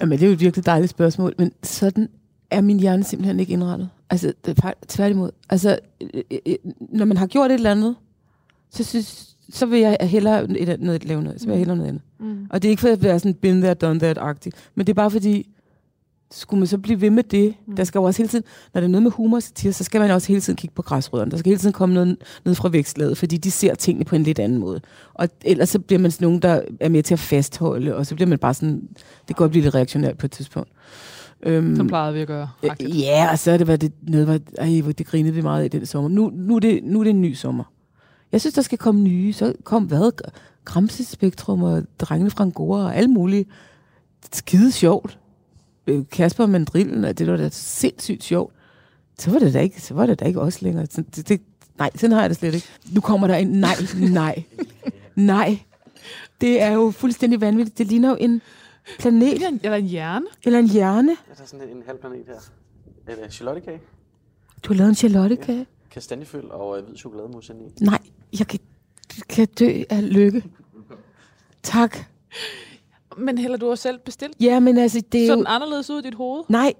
[0.00, 2.08] Jamen, det er jo et virkelig dejligt spørgsmål, men sådan
[2.50, 3.90] er min hjerne simpelthen ikke indrettet.
[4.10, 5.30] Altså, det er tværtimod.
[5.50, 5.78] Altså,
[6.14, 7.96] øh, øh, når man har gjort et eller andet,
[8.70, 11.40] så, synes, så vil jeg hellere et, noget, lave noget.
[11.40, 12.02] Så vil jeg hellere noget andet.
[12.18, 12.46] Mm.
[12.50, 14.94] Og det er ikke for at være sådan been there, done that-agtig, men det er
[14.94, 15.48] bare fordi,
[16.32, 17.54] skulle man så blive ved med det?
[17.66, 17.76] Mm.
[17.76, 20.00] Der skal jo også hele tiden, når det er noget med humor satire, så skal
[20.00, 21.30] man også hele tiden kigge på græsrødderne.
[21.30, 24.22] Der skal hele tiden komme noget ned fra vækstlaget, fordi de ser tingene på en
[24.22, 24.80] lidt anden måde.
[25.14, 28.14] Og ellers så bliver man sådan nogen, der er med til at fastholde, og så
[28.14, 30.70] bliver man bare sådan, det kan godt blive lidt reaktionært på et tidspunkt.
[31.42, 32.48] Øhm, Som plejede vi at gøre.
[32.66, 32.98] Faktisk.
[32.98, 35.68] Ja, og så er det været det, noget, hvor, ej, det grinede vi meget i
[35.68, 36.08] den sommer.
[36.08, 37.64] Nu, nu, er det, nu er det en ny sommer.
[38.32, 39.32] Jeg synes, der skal komme nye.
[39.32, 40.30] Så kom hvad?
[40.64, 43.48] Gramsespektrum og drengene fra Angora og alt muligt.
[44.32, 45.18] Skide sjovt.
[45.86, 48.54] Øh, Kasper Mandrillen, og det var da sindssygt sjovt.
[49.18, 50.86] Så var det da ikke, så var det da ikke os længere.
[50.90, 51.40] Så det, det,
[51.78, 52.66] nej, sådan har jeg det slet ikke.
[52.92, 53.74] Nu kommer der en nej,
[54.10, 54.42] nej,
[55.14, 55.58] nej.
[56.40, 57.78] Det er jo fuldstændig vanvittigt.
[57.78, 58.42] Det ligner jo en
[58.98, 60.26] planet Eller en, eller en hjerne.
[60.44, 61.16] eller en hjerne.
[61.28, 62.34] Jeg tager sådan en, en halv planet her.
[63.06, 63.80] Er det charlottekage?
[64.62, 65.66] Du har lavet en charlottekage.
[65.90, 67.84] Kastanjefyld og øh, hvid chokolademus ind i.
[67.84, 67.98] Nej,
[68.38, 68.60] jeg kan,
[69.28, 70.44] kan dø af lykke.
[71.62, 71.96] Tak.
[73.18, 74.36] Men heller du har selv bestilt.
[74.40, 75.38] Ja, men altså, det er Så jo...
[75.38, 76.42] den anderledes ud i dit hoved.
[76.48, 76.72] Nej,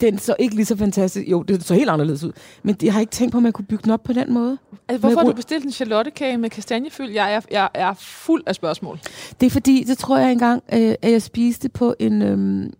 [0.00, 1.28] den så ikke lige så fantastisk.
[1.28, 2.32] Jo, det så helt anderledes ud.
[2.62, 4.58] Men jeg har ikke tænkt på, at man kunne bygge den op på den måde.
[4.88, 7.10] Altså, hvorfor har du bestilt en charlottekage med kastanjefyld?
[7.12, 8.98] Jeg er, jeg er fuld af spørgsmål.
[9.40, 12.22] Det er fordi, så tror jeg engang, øh, at jeg spiste på en...
[12.22, 12.70] Øh,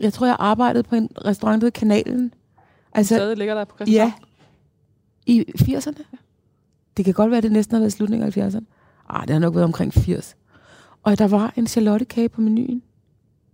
[0.00, 2.22] jeg tror, jeg arbejdede på en restaurant, der hed Kanalen.
[2.24, 2.34] Altså,
[2.94, 4.12] Altså, stadig ligger der på Christianshavn.
[5.26, 5.32] ja.
[5.32, 6.02] I 80'erne?
[6.96, 8.64] Det kan godt være, at det næsten har været slutningen af 70'erne.
[9.08, 10.36] Ah, det har nok været omkring 80.
[11.02, 12.82] Og der var en charlottekage på menuen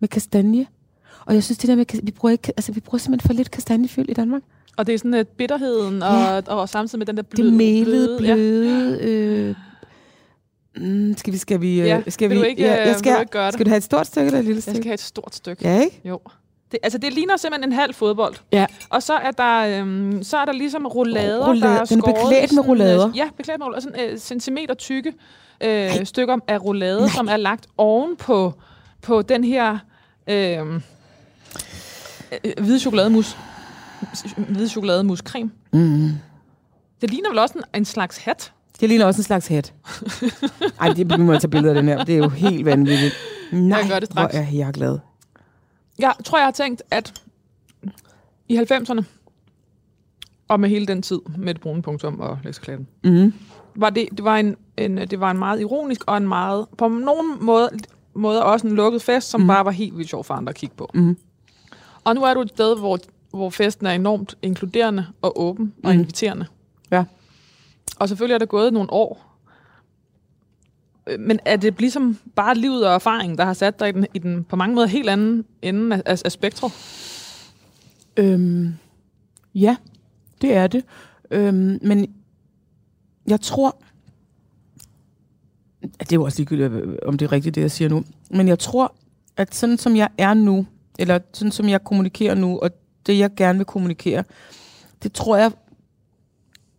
[0.01, 0.67] med kastanje.
[1.27, 3.51] Og jeg synes, det der med, vi bruger, ikke, altså, vi bruger simpelthen for lidt
[3.51, 4.43] kastanjefyld i Danmark.
[4.77, 6.37] Og det er sådan lidt bitterheden, og, Ja.
[6.37, 7.53] og, og samtidig med den der Det bløde...
[7.53, 8.35] melede, ja.
[8.35, 9.01] bløde...
[9.03, 9.55] Øh,
[10.77, 11.39] mm, skal vi...
[11.39, 13.47] Skal vi, øh, Ja, skal vi ikke, ja, øh, jeg vil skal, du ikke gøre
[13.47, 13.55] det?
[13.55, 14.77] Skal du have et stort stykke eller et lille Jeg stykke?
[14.77, 15.69] skal have et stort stykke.
[15.69, 16.01] Ja, ikke?
[16.05, 16.21] Jo.
[16.73, 18.35] Det, altså, det ligner simpelthen en halv fodbold.
[18.53, 18.67] Ja.
[18.91, 22.03] Og så er der, øhm, så er der ligesom roulader, Roulade- der er den er
[22.03, 23.09] beklædt med roulader.
[23.09, 23.81] øh, Ja, beklædt med roulader.
[23.83, 25.13] Sådan øh, centimeter tykke
[25.61, 28.55] øh, stykker af roulade, som er lagt oven på,
[29.23, 29.79] den her
[30.27, 30.59] øh,
[32.45, 33.37] øh, hvide chokolademus.
[34.37, 35.51] Hvide chokolademuscreme.
[35.73, 36.11] Mm.
[37.01, 38.53] Det ligner vel også en, en slags hat.
[38.81, 39.75] Det ligner også en slags hat.
[40.81, 42.05] Ej, det vi må jeg tage billeder af den her.
[42.05, 43.15] Det er jo helt vanvittigt.
[43.53, 44.35] Nej, gør det straks.
[44.35, 44.99] hvor er jeg glad.
[45.99, 47.23] Jeg tror, jeg har tænkt, at
[48.49, 49.03] i 90'erne,
[50.49, 53.33] og med hele den tid med det brune punktum og lekserklatten, Mm.
[53.75, 56.89] var det, det, var en, en, det var en meget ironisk og en meget, på
[56.89, 57.71] nogen måde,
[58.15, 59.47] måder også en lukket fest, som mm.
[59.47, 60.91] bare var helt vildt sjov for andre at kigge på.
[60.95, 61.17] Mm.
[62.05, 62.99] Og nu er du et sted, hvor,
[63.31, 65.99] hvor festen er enormt inkluderende og åben og Mhm.
[66.01, 66.47] inviterende.
[66.91, 67.05] Ja.
[67.99, 69.37] Og selvfølgelig er der gået nogle år.
[71.07, 74.07] Øh, Men er det ligesom bare livet og erfaringen, der har sat dig i den,
[74.15, 76.73] i den på mange måder helt anden ende af, af, af spektret?
[78.17, 78.75] Øhm,
[79.55, 79.77] ja,
[80.41, 80.85] Det er det.
[81.31, 82.15] Øhm, men
[83.29, 83.77] jeg tror,
[86.01, 86.73] det er jo også ligegyldigt,
[87.07, 88.95] om det er rigtigt, det jeg siger nu, men jeg tror,
[89.37, 90.67] at sådan som jeg er nu,
[90.99, 92.71] eller sådan som jeg kommunikerer nu, og
[93.07, 94.25] det jeg gerne vil kommunikere,
[95.03, 95.53] det tror jeg,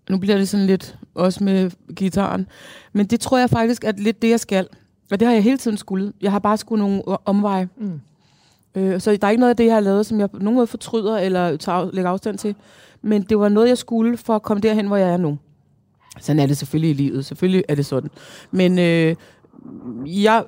[0.10, 2.48] nu bliver det sådan lidt også med gitaren,
[2.94, 4.68] men det tror jeg faktisk er lidt det, jeg skal.
[5.12, 6.14] Og det har jeg hele tiden skulle.
[6.22, 7.70] Jeg har bare skulle nogle omveje.
[7.78, 8.02] Mm.
[8.76, 10.56] Øh, så der er ikke noget af det, jeg har lavet, som jeg på nogen
[10.56, 12.56] måde fortryder eller tager, lægger afstand til.
[13.02, 15.38] Men det var noget, jeg skulle for at komme derhen, hvor jeg er nu.
[16.20, 17.26] Sådan er det selvfølgelig i livet.
[17.26, 18.10] Selvfølgelig er det sådan.
[18.52, 19.16] Men øh,
[20.06, 20.44] jeg,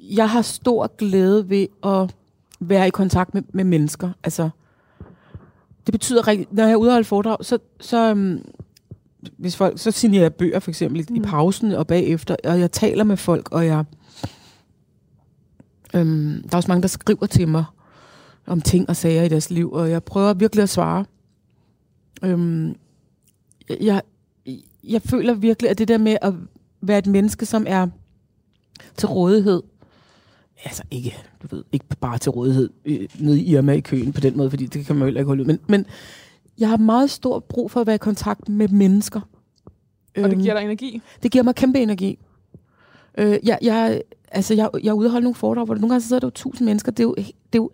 [0.00, 2.14] jeg har stor glæde ved at
[2.60, 4.10] være i kontakt med, med mennesker.
[4.24, 4.50] Altså,
[5.86, 6.46] det betyder rigtig...
[6.50, 8.44] Når jeg er ude og holde foredrag, så, så, um,
[9.38, 11.16] hvis folk, så signerer jeg bøger for eksempel mm.
[11.16, 13.84] i pausen og bagefter, og jeg taler med folk, og jeg...
[15.94, 17.64] Øhm, der er også mange, der skriver til mig
[18.46, 21.04] om ting og sager i deres liv, og jeg prøver virkelig at svare.
[22.22, 22.76] Øhm,
[23.80, 24.02] jeg,
[24.84, 26.34] jeg føler virkelig, at det der med at
[26.80, 27.86] være et menneske, som er
[28.96, 29.62] til rådighed,
[30.64, 34.20] altså ikke, du ved, ikke bare til rådighed øh, nede i Irma i køen på
[34.20, 35.86] den måde, fordi det kan man jo heller ikke holde ud, men, men
[36.58, 39.20] jeg har meget stor brug for at være i kontakt med mennesker.
[40.16, 41.02] Og det giver dig energi?
[41.22, 42.18] Det giver mig kæmpe energi.
[43.18, 45.94] Øh, jeg, jeg, altså, jeg, jeg er ude og holde nogle foredrag, hvor der nogle
[45.94, 46.92] gange sidder der jo tusind mennesker.
[46.92, 47.70] Det er jo det, er jo,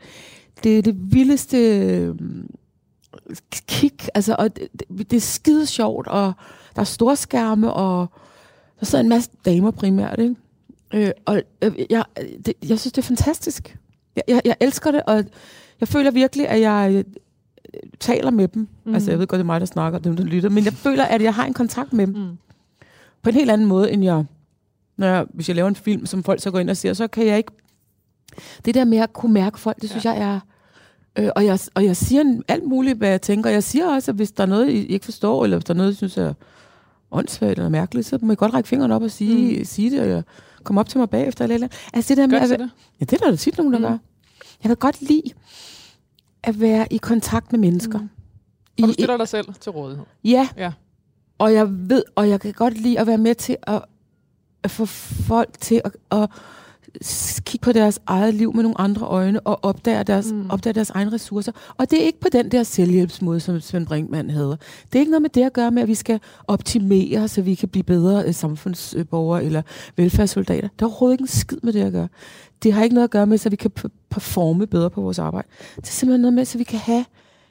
[0.65, 2.15] det, er det vildeste
[3.67, 4.69] kig, altså, og det,
[5.11, 6.33] det, er skide sjovt, og
[6.75, 8.07] der er store skærme, og
[8.81, 10.37] der sidder en masse damer primært, ikke?
[10.95, 12.05] Øh, og øh, jeg,
[12.47, 13.79] det, jeg synes, det er fantastisk.
[14.17, 15.25] Jeg, jeg, jeg elsker det, og
[15.81, 17.05] jeg føler virkelig, at jeg
[17.75, 18.69] øh, taler med dem.
[18.85, 18.95] Mm.
[18.95, 21.05] Altså, jeg ved godt, det er mig, der snakker, dem, der lytter, men jeg føler,
[21.05, 22.15] at jeg har en kontakt med dem.
[22.15, 22.39] Mm.
[23.23, 24.25] På en helt anden måde, end jeg,
[24.97, 27.09] når jeg, hvis jeg laver en film, som folk så går ind og ser, så
[27.09, 27.53] kan jeg ikke...
[28.65, 30.11] Det der med at kunne mærke folk, det synes ja.
[30.11, 30.41] jeg er...
[31.19, 33.51] Øh, og, jeg, og jeg siger alt muligt, hvad jeg tænker.
[33.51, 35.79] Jeg siger også, at hvis der er noget, I ikke forstår, eller hvis der er
[35.79, 36.35] noget, I synes er
[37.11, 39.65] åndssvagt eller mærkeligt, så må I godt række fingeren op og sige, mm.
[39.65, 40.25] sige det, og
[40.65, 41.45] komme op til mig bagefter.
[41.45, 41.69] Eller, eller.
[41.93, 42.71] Altså det der med, at, det?
[43.01, 43.85] Ja, det er der, der tit nogen, der mm.
[43.85, 43.99] gør.
[44.63, 45.31] Jeg kan godt lide
[46.43, 47.99] at være i kontakt med mennesker.
[47.99, 48.09] Mm.
[48.83, 50.05] Og du I, stiller dig selv til rådighed?
[50.25, 50.73] ja, Ja.
[51.39, 53.83] og jeg ved, og jeg kan godt lide at være med til at,
[54.63, 56.31] at få folk til at, at
[57.45, 60.51] kigge på deres eget liv med nogle andre øjne og opdage deres, mm.
[60.51, 61.53] opdage deres egne ressourcer.
[61.77, 64.59] Og det er ikke på den der selvhjælpsmåde, som Svend Brinkmann havde.
[64.87, 67.55] Det er ikke noget med det at gøre med, at vi skal optimere, så vi
[67.55, 69.63] kan blive bedre øh, samfundsborgere eller
[69.97, 70.69] velfærdssoldater.
[70.79, 72.09] Der er overhovedet ikke en skid med det at gøre.
[72.63, 73.71] Det har ikke noget at gøre med, så vi kan
[74.11, 75.49] performe bedre på vores arbejde.
[75.77, 77.05] Det er simpelthen noget med, så vi kan have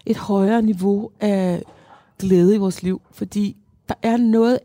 [0.05, 1.61] et højere niveau af
[2.19, 3.01] glæde i vores liv.
[3.11, 3.57] Fordi
[3.89, 4.59] der er noget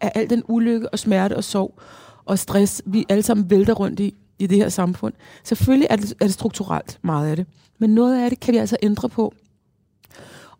[0.00, 1.80] af al den ulykke og smerte og sorg
[2.28, 5.14] og stress, vi alle sammen vælter rundt i, i det her samfund.
[5.44, 7.46] Selvfølgelig er det, er det strukturelt, meget af det.
[7.78, 9.34] Men noget af det kan vi altså ændre på.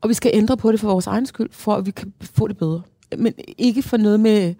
[0.00, 2.48] Og vi skal ændre på det for vores egen skyld, for at vi kan få
[2.48, 2.82] det bedre.
[3.18, 4.54] Men ikke for noget med...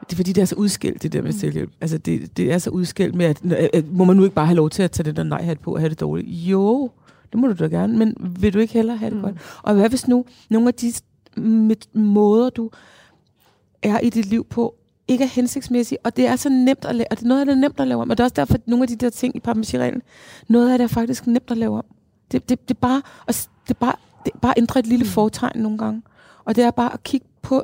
[0.00, 1.70] Det er fordi, det er så udskilt, det der med selvhjælp.
[1.80, 4.56] Altså, det, det er så udskilt med, at, at, må man nu ikke bare have
[4.56, 6.28] lov til at tage den der nej-hat på og have det dårligt?
[6.28, 6.90] Jo,
[7.32, 9.22] det må du da gerne, men vil du ikke heller have det mm.
[9.22, 9.36] godt?
[9.62, 10.92] Og hvad hvis nu nogle af de
[11.94, 12.70] måder, du
[13.82, 14.74] er i dit liv på,
[15.12, 17.46] ikke er hensigtsmæssige, og det er så nemt at lave, og det er noget af
[17.46, 18.96] det er nemt at lave om, og det er også derfor, at nogle af de
[18.96, 20.02] der ting i papmaché-reglen,
[20.48, 21.84] noget af det er faktisk nemt at lave om.
[22.32, 23.94] Det, det, det, er bare, at, s- det, er bare,
[24.24, 26.02] det er bare at ændre et lille fortegn nogle gange,
[26.44, 27.62] og det er bare at kigge på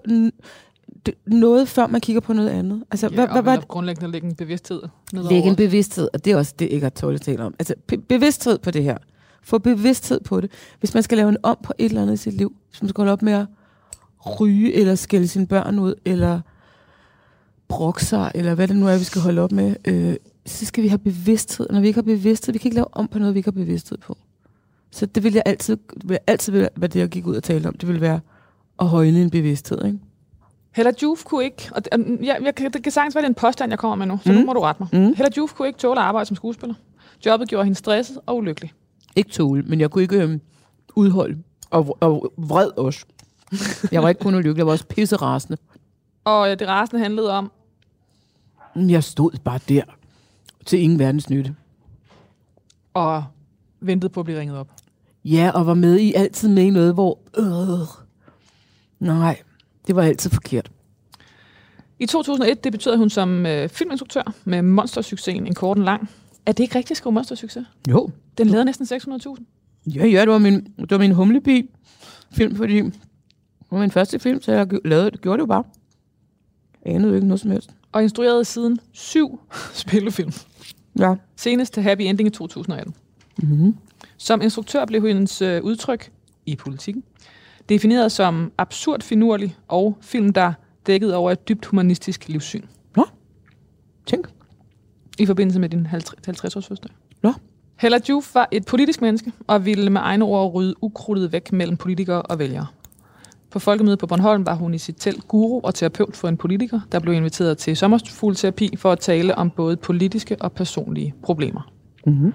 [1.26, 2.84] noget, før man kigger på noget andet.
[2.90, 4.82] Altså, Ja, hvad, hvad, hvad, grundlæggende lægge en bevidsthed
[5.12, 5.30] nedover.
[5.32, 7.54] Lægge en bevidsthed, og det er også det, ikke har tålet tale om.
[7.58, 8.96] Altså be- bevidsthed på det her.
[9.42, 10.50] Få bevidsthed på det.
[10.80, 12.88] Hvis man skal lave en om på et eller andet i sit liv, hvis man
[12.88, 13.46] skal holde op med at
[14.40, 16.40] ryge, eller skælde sine børn ud, eller
[17.68, 20.16] brokke sig, eller hvad det nu er, vi skal holde op med, øh,
[20.46, 21.66] så skal vi have bevidsthed.
[21.70, 23.52] Når vi ikke har bevidsthed, vi kan ikke lave om på noget, vi ikke har
[23.52, 24.16] bevidsthed på.
[24.90, 27.66] Så det vil jeg altid, det vil altid være det, jeg gik ud og talte
[27.66, 27.74] om.
[27.74, 28.20] Det vil være
[28.78, 29.98] at højne en bevidsthed, ikke?
[30.76, 33.30] Hella Juf kunne ikke, og det, jeg, jeg, kan- det kan sagtens være, det er
[33.30, 34.38] en påstand, jeg kommer med nu, så mm.
[34.38, 34.88] nu må du rette mig.
[34.92, 35.14] Mm.
[35.16, 36.74] Hella Juf kunne ikke tåle at arbejde som skuespiller.
[37.26, 38.72] Jobbet gjorde hende stresset og ulykkelig.
[39.16, 40.40] Ikke tåle, men jeg kunne ikke øhm,
[40.96, 41.38] udholde.
[41.70, 43.04] Og, og vred også.
[43.92, 45.58] Jeg var ikke kun ulykkelig, jeg var også pisserasende.
[46.24, 47.50] Og det rasende handlede om,
[48.78, 49.82] Jeg stod bare der
[50.66, 51.54] til ingen verdens nytte.
[52.94, 53.24] og
[53.80, 54.72] ventede på at blive ringet op.
[55.24, 57.18] Ja, og var med i altid med i noget, hvor...
[57.38, 57.86] Øh,
[59.00, 59.36] nej,
[59.86, 60.70] det var altid forkert.
[61.98, 66.10] I 2001 debuterede hun som øh, filminstruktør med monstersuccesen En kort en lang.
[66.46, 67.64] Er det ikke rigtigt at skrive monstersucces?
[67.88, 68.10] Jo.
[68.38, 69.44] Den lavede næsten 600.000.
[69.86, 71.70] Ja, ja, det var min, det var min humlebi
[72.32, 72.92] film, fordi det
[73.70, 75.64] var min første film, så jeg lavede, gjorde det jo bare.
[76.84, 77.70] Jeg anede jo ikke noget som helst.
[77.92, 79.40] Og instruerede siden syv
[79.82, 80.32] spillefilm.
[80.98, 81.14] Ja.
[81.36, 82.94] Senest til Happy Ending i 2018.
[83.42, 83.76] Mm-hmm.
[84.16, 86.10] Som instruktør blev hendes øh, udtryk
[86.46, 87.04] i politikken
[87.68, 90.52] Defineret som absurd finurlig og film, der
[90.86, 92.62] dækket over et dybt humanistisk livssyn.
[92.96, 93.04] Nå,
[94.06, 94.28] tænk.
[95.18, 96.90] I forbindelse med din 50-års fødselsdag.
[97.22, 97.32] Nå.
[97.76, 101.76] Hella Juf var et politisk menneske og ville med egne ord rydde ukrudtet væk mellem
[101.76, 102.66] politikere og vælgere.
[103.50, 106.80] På folkemødet på Bornholm var hun i sit telt guru og terapeut for en politiker,
[106.92, 111.72] der blev inviteret til sommerfugleterapi for at tale om både politiske og personlige problemer.
[112.06, 112.34] Mm-hmm.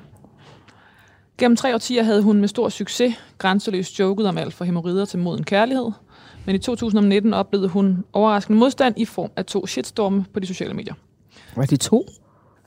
[1.38, 5.20] Gennem tre årtier havde hun med stor succes grænseløst joket om alt fra hemorrider til
[5.20, 5.92] moden kærlighed.
[6.46, 10.74] Men i 2019 oplevede hun overraskende modstand i form af to shitstorme på de sociale
[10.74, 10.94] medier.
[11.56, 12.06] Var det to?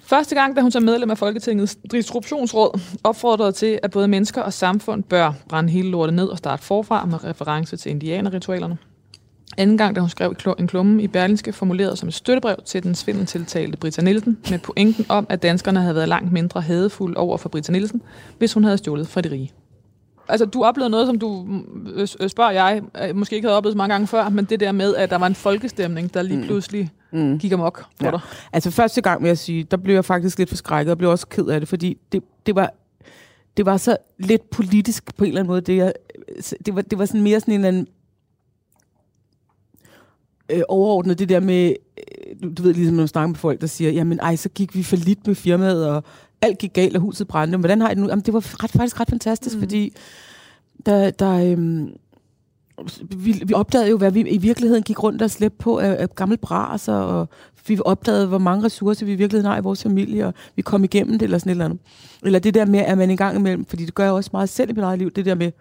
[0.07, 4.53] Første gang, da hun som medlem af Folketingets distributionsråd opfordrede til, at både mennesker og
[4.53, 8.79] samfund bør brænde hele lortet ned og starte forfra med reference til indianerritualerne.
[9.59, 12.95] Anden gang, da hun skrev en klumme i Berlinske, formuleret som et støttebrev til den
[12.95, 17.49] svindeltiltalte Britta Nielsen, med pointen om, at danskerne havde været langt mindre hadefulde over for
[17.49, 18.03] Britta Nielsen,
[18.39, 19.53] hvis hun havde stjålet fra de rige.
[20.29, 21.47] Altså, du oplevede noget, som du,
[21.95, 24.61] øh, øh, spørger jeg, øh, måske ikke havde oplevet så mange gange før, men det
[24.61, 27.39] der med, at der var en folkestemning, der lige pludselig mm.
[27.39, 28.11] gik amok på Ja.
[28.11, 28.21] dig.
[28.53, 31.27] Altså første gang, vil jeg sige, der blev jeg faktisk lidt forskrækket, og blev også
[31.27, 32.71] ked af det, fordi det, det var
[33.57, 35.61] det var så lidt politisk på en eller anden måde.
[35.61, 35.93] Det, jeg,
[36.67, 37.87] det, var, det var sådan mere sådan en eller anden
[40.53, 41.75] øh, overordnet det der med,
[42.43, 44.75] du, du ved ligesom, når man snakker med folk, der siger, jamen ej, så gik
[44.75, 46.05] vi for lidt med firmaet, og
[46.43, 47.59] alt gik galt, og huset brændte.
[47.59, 48.09] Men Hvordan har I det nu?
[48.09, 49.63] Jamen, det var ret, faktisk ret fantastisk, mm.
[49.63, 49.93] fordi
[50.87, 51.91] der, der øhm,
[53.17, 56.15] vi, vi opdagede jo, hvad vi i virkeligheden gik rundt og slæbte på af, af
[56.15, 57.29] gamle bras, og
[57.67, 60.85] vi opdagede, hvor mange ressourcer vi i virkeligheden har i vores familie, og vi kom
[60.85, 61.79] igennem det, eller sådan et eller andet.
[62.25, 64.49] Eller det der med, at man en gang imellem, fordi det gør jeg også meget
[64.49, 65.53] selv i mit eget liv, det der med,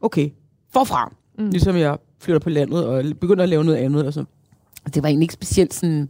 [0.00, 0.30] okay,
[0.72, 1.50] forfra, mm.
[1.50, 4.28] ligesom jeg flytter på landet, og begynder at lave noget andet, eller sådan.
[4.94, 6.08] Det var egentlig ikke specielt sådan...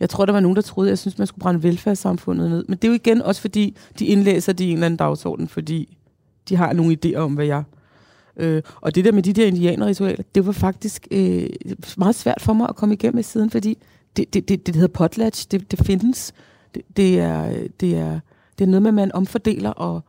[0.00, 2.64] Jeg tror, der var nogen, der troede, at jeg synes, man skulle brænde velfærdssamfundet ned.
[2.68, 5.48] Men det er jo igen også, fordi de indlæser de i en eller anden dagsorden,
[5.48, 5.98] fordi
[6.48, 7.62] de har nogle idéer om, hvad jeg...
[8.36, 11.48] Øh, og det der med de der indianerritualer, det var faktisk øh,
[11.96, 13.78] meget svært for mig at komme igennem med siden, fordi
[14.16, 16.32] det, det, det, det hedder potlatch, det, det findes.
[16.74, 18.20] Det, det, er, det, er,
[18.58, 20.00] det er noget med, at man omfordeler og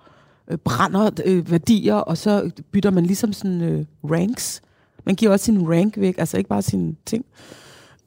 [0.47, 4.61] øh, brænder øh, værdier, og så bytter man ligesom sådan øh, ranks.
[5.05, 7.25] Man giver også sin rank væk, altså ikke bare sine ting.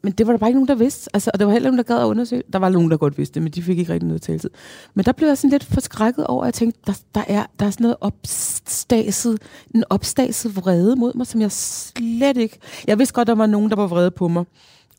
[0.07, 1.11] Men det var der bare ikke nogen, der vidste.
[1.15, 2.43] Altså, og der var heller ikke nogen, der gad at undersøge.
[2.53, 4.51] Der var nogen, der godt vidste det, men de fik ikke rigtig noget taletid.
[4.95, 7.67] Men der blev jeg sådan lidt forskrækket over, at jeg tænkte, der, der, er, der
[7.67, 9.39] er sådan noget opstaset,
[9.75, 12.59] en opstaset vrede mod mig, som jeg slet ikke...
[12.87, 14.45] Jeg vidste godt, der var nogen, der var vrede på mig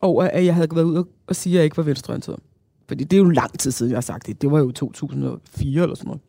[0.02, 2.40] over, at jeg havde været ud og, og sige, at jeg ikke var venstreorienteret.
[2.88, 4.42] Fordi det er jo lang tid siden, jeg har sagt det.
[4.42, 6.22] Det var jo 2004 eller sådan noget.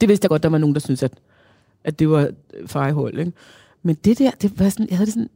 [0.00, 1.12] Det vidste jeg godt, der var nogen, der syntes, at,
[1.84, 3.32] at det var øh, fejhold, ikke?
[3.82, 5.28] Men det der, det var sådan, jeg havde det sådan,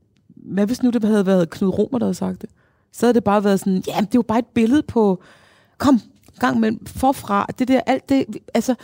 [0.49, 2.51] hvad hvis nu det havde været Knud Romer, der havde sagt det?
[2.93, 5.23] Så havde det bare været sådan, ja, det var bare et billede på,
[5.79, 6.01] kom,
[6.41, 8.75] gang med forfra, det der, alt det, altså,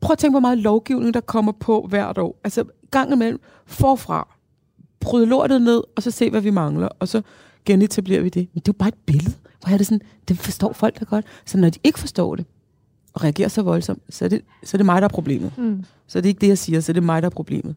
[0.00, 2.40] prøv at tænke, hvor meget lovgivning, der kommer på hvert år.
[2.44, 4.28] Altså, gang imellem, forfra,
[5.00, 7.22] bryde lortet ned, og så se, hvad vi mangler, og så
[7.64, 8.48] genetablerer vi det.
[8.52, 9.34] Men det er jo bare et billede.
[9.60, 11.26] Hvor er det sådan, det forstår folk da godt.
[11.44, 12.46] Så når de ikke forstår det,
[13.14, 15.58] og reagerer så voldsomt, så er det, så er det mig, der er problemet.
[15.58, 15.84] Mm.
[16.06, 17.74] Så er det ikke det, jeg siger, så er det mig, der er problemet.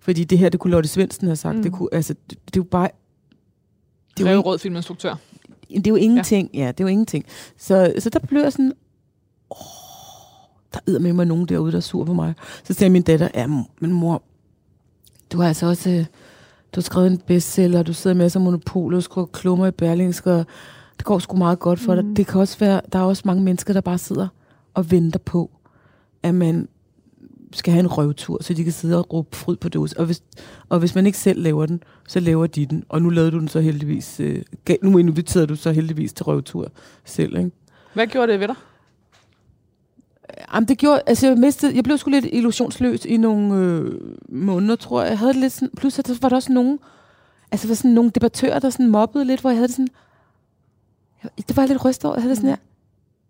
[0.00, 1.56] Fordi det her, det kunne Lotte Svendsen have sagt.
[1.56, 1.62] Mm.
[1.62, 2.88] Det, kunne, altså, det, det, er jo bare...
[4.18, 5.14] Det er jo rød filminstruktør.
[5.68, 6.50] det er jo ingenting.
[6.54, 6.60] Ja.
[6.60, 7.24] ja, det er jo ingenting.
[7.58, 8.72] Så, så der blev jeg sådan...
[9.50, 9.56] Åh,
[10.72, 12.34] der er med mig nogen derude, der er sur på mig.
[12.64, 13.46] Så sagde min datter, ja,
[13.80, 14.22] men mor,
[15.32, 15.90] du har altså også...
[15.90, 16.04] øh,
[16.74, 20.32] Du har skrevet en bestseller, du sidder med som monopol, og skriver klummer i Berlingske,
[20.32, 20.46] og
[20.96, 22.08] det går sgu meget godt for mm.
[22.08, 22.16] dig.
[22.16, 24.28] Det kan også være, der er også mange mennesker, der bare sidder
[24.74, 25.50] og venter på,
[26.22, 26.68] at man
[27.52, 29.98] skal have en røvtur, så de kan sidde og råbe fryd på dåse.
[29.98, 30.22] Og hvis,
[30.68, 32.84] og hvis man ikke selv laver den, så laver de den.
[32.88, 34.42] Og nu lavede du den så heldigvis, øh,
[34.82, 36.70] nu inviterede du så heldigvis til røvtur
[37.04, 37.50] selv, ikke?
[37.94, 38.56] Hvad gjorde det ved dig?
[40.54, 44.76] Jamen, det gjorde, altså jeg mistede, jeg blev sgu lidt illusionsløs i nogle øh, måneder,
[44.76, 45.10] tror jeg.
[45.10, 46.78] Jeg havde lidt sådan, plus at der var der også nogen,
[47.52, 49.88] altså var sådan nogle debattører, der sådan mobbede lidt, hvor jeg havde det sådan,
[51.22, 52.56] jeg, det var jeg lidt rystet over, jeg havde det sådan her,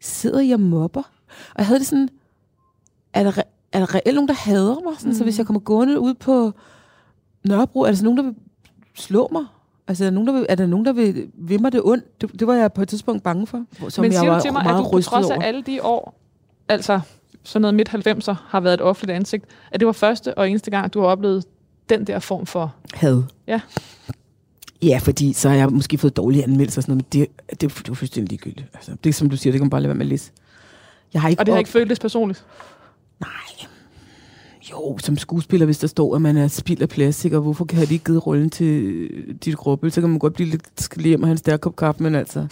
[0.00, 1.02] sidder I og mobber?
[1.28, 2.08] Og jeg havde det sådan,
[3.12, 3.42] er der,
[3.72, 4.92] er der reelt nogen, der hader mig?
[4.98, 5.18] Sådan, mm.
[5.18, 6.52] Så hvis jeg kommer gående ud på
[7.44, 8.34] Nørrebro, er der så nogen, der vil
[8.94, 9.44] slå mig?
[9.88, 12.20] Altså, er der nogen, der vil, er der nogen, der vil, vil mig det ondt?
[12.20, 13.64] Det, det var jeg på et tidspunkt bange for.
[13.88, 15.82] Som Men jeg siger var du til mig, at du på trods af alle de
[15.82, 16.20] år,
[16.68, 17.00] altså
[17.42, 20.94] sådan noget midt-90'er, har været et offentligt ansigt, at det var første og eneste gang,
[20.94, 21.44] du har oplevet
[21.88, 22.74] den der form for...
[22.94, 23.22] Had.
[23.46, 23.60] Ja.
[24.82, 27.78] Ja, fordi så har jeg måske fået dårlige anmeldelser og sådan noget, men det, det,
[27.78, 28.68] det er fuldstændig ligegyldigt.
[28.74, 30.30] Altså, det er som du siger, det kan man bare lade være med at læse.
[31.14, 32.44] Jeg har ikke Og det har op- ikke føltes personligt.
[33.20, 33.68] Nej.
[34.70, 37.86] Jo, som skuespiller, hvis der står, at man er spild af plastik, og hvorfor kan
[37.86, 39.08] de ikke givet rollen til
[39.44, 41.76] dit gruppe, så kan man godt blive lidt skal hjem og have en stærk kop
[41.76, 42.38] kaffe, men altså...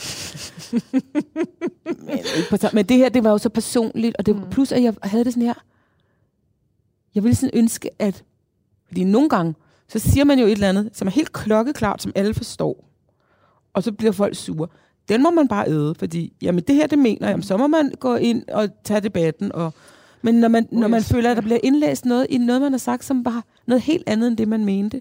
[1.84, 4.42] men, ikke men det her, det var jo så personligt, og det, mm.
[4.50, 5.54] plus at jeg havde det sådan her,
[7.14, 8.24] jeg ville sådan ønske, at,
[8.86, 9.54] fordi nogle gange,
[9.88, 12.88] så siger man jo et eller andet, som er helt klokkeklart, som alle forstår.
[13.72, 14.68] Og så bliver folk sure.
[15.08, 17.44] Den må man bare æde, fordi jamen, det her, det mener jeg.
[17.44, 19.52] Så må man gå ind og tage debatten.
[19.52, 19.74] Og,
[20.24, 22.78] men når man, når man føler, at der bliver indlæst noget i noget, man har
[22.78, 25.00] sagt, som bare noget helt andet, end det, man mente.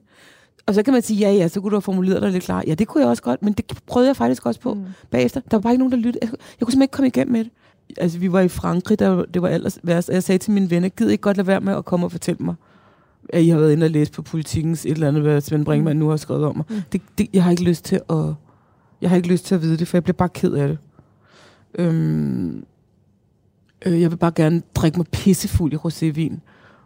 [0.65, 2.63] Og så kan man sige, ja, ja, så kunne du have formuleret dig lidt klar.
[2.67, 4.83] Ja, det kunne jeg også godt, men det prøvede jeg faktisk også på mm.
[5.11, 5.41] bagefter.
[5.51, 6.19] Der var bare ikke nogen, der lyttede.
[6.21, 7.51] Jeg, kunne simpelthen ikke komme igennem med det.
[7.97, 10.09] Altså, vi var i Frankrig, der, det var ellers værst.
[10.09, 12.11] Og jeg sagde til mine venner, gider ikke godt lade være med at komme og
[12.11, 12.55] fortælle mig,
[13.29, 15.99] at I har været inde og læst på politikens et eller andet, hvad Svend Brinkmann
[15.99, 16.65] nu har skrevet om mig.
[16.69, 16.75] Mm.
[16.91, 18.33] Det, det, jeg har ikke lyst til at...
[19.01, 20.77] Jeg har ikke lyst til at vide det, for jeg bliver bare ked af det.
[21.75, 22.65] Øhm,
[23.85, 26.39] øh, jeg vil bare gerne drikke mig pissefuld i rosévin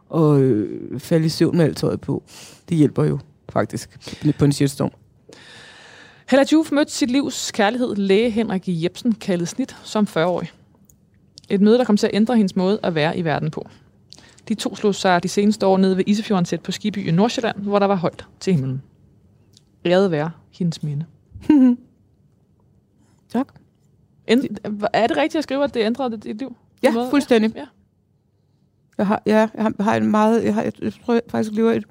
[0.09, 2.23] og øh, falde i søvn med alt tøjet på.
[2.69, 3.19] Det hjælper jo
[3.49, 3.99] faktisk
[4.39, 4.91] på en shitstorm.
[6.29, 10.51] Hella Juf mødte sit livs kærlighed, læge Henrik Jebsen, kaldet snit, som 40-årig.
[11.49, 13.67] Et møde, der kom til at ændre hendes måde at være i verden på.
[14.47, 17.57] De to slog sig de seneste år nede ved Isefjorden tæt på Skiby i Nordsjælland,
[17.57, 18.81] hvor der var højt til himlen.
[19.85, 21.05] Æret være hendes minde.
[23.33, 23.47] tak.
[24.27, 24.43] End,
[24.93, 26.55] er det rigtigt at skrive, at det ændrede dit liv?
[26.83, 27.09] Ja, måde?
[27.09, 27.51] fuldstændig.
[27.55, 27.65] Ja.
[28.97, 31.71] Jeg har, ja, jeg har, en meget, jeg, har, jeg, jeg tror jeg faktisk, lever
[31.71, 31.85] et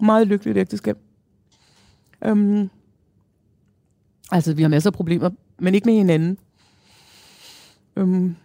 [0.00, 0.98] meget lykkeligt ægteskab.
[2.28, 2.70] Um,
[4.32, 6.38] altså, vi har masser af problemer, men ikke med hinanden.
[7.96, 8.36] Um,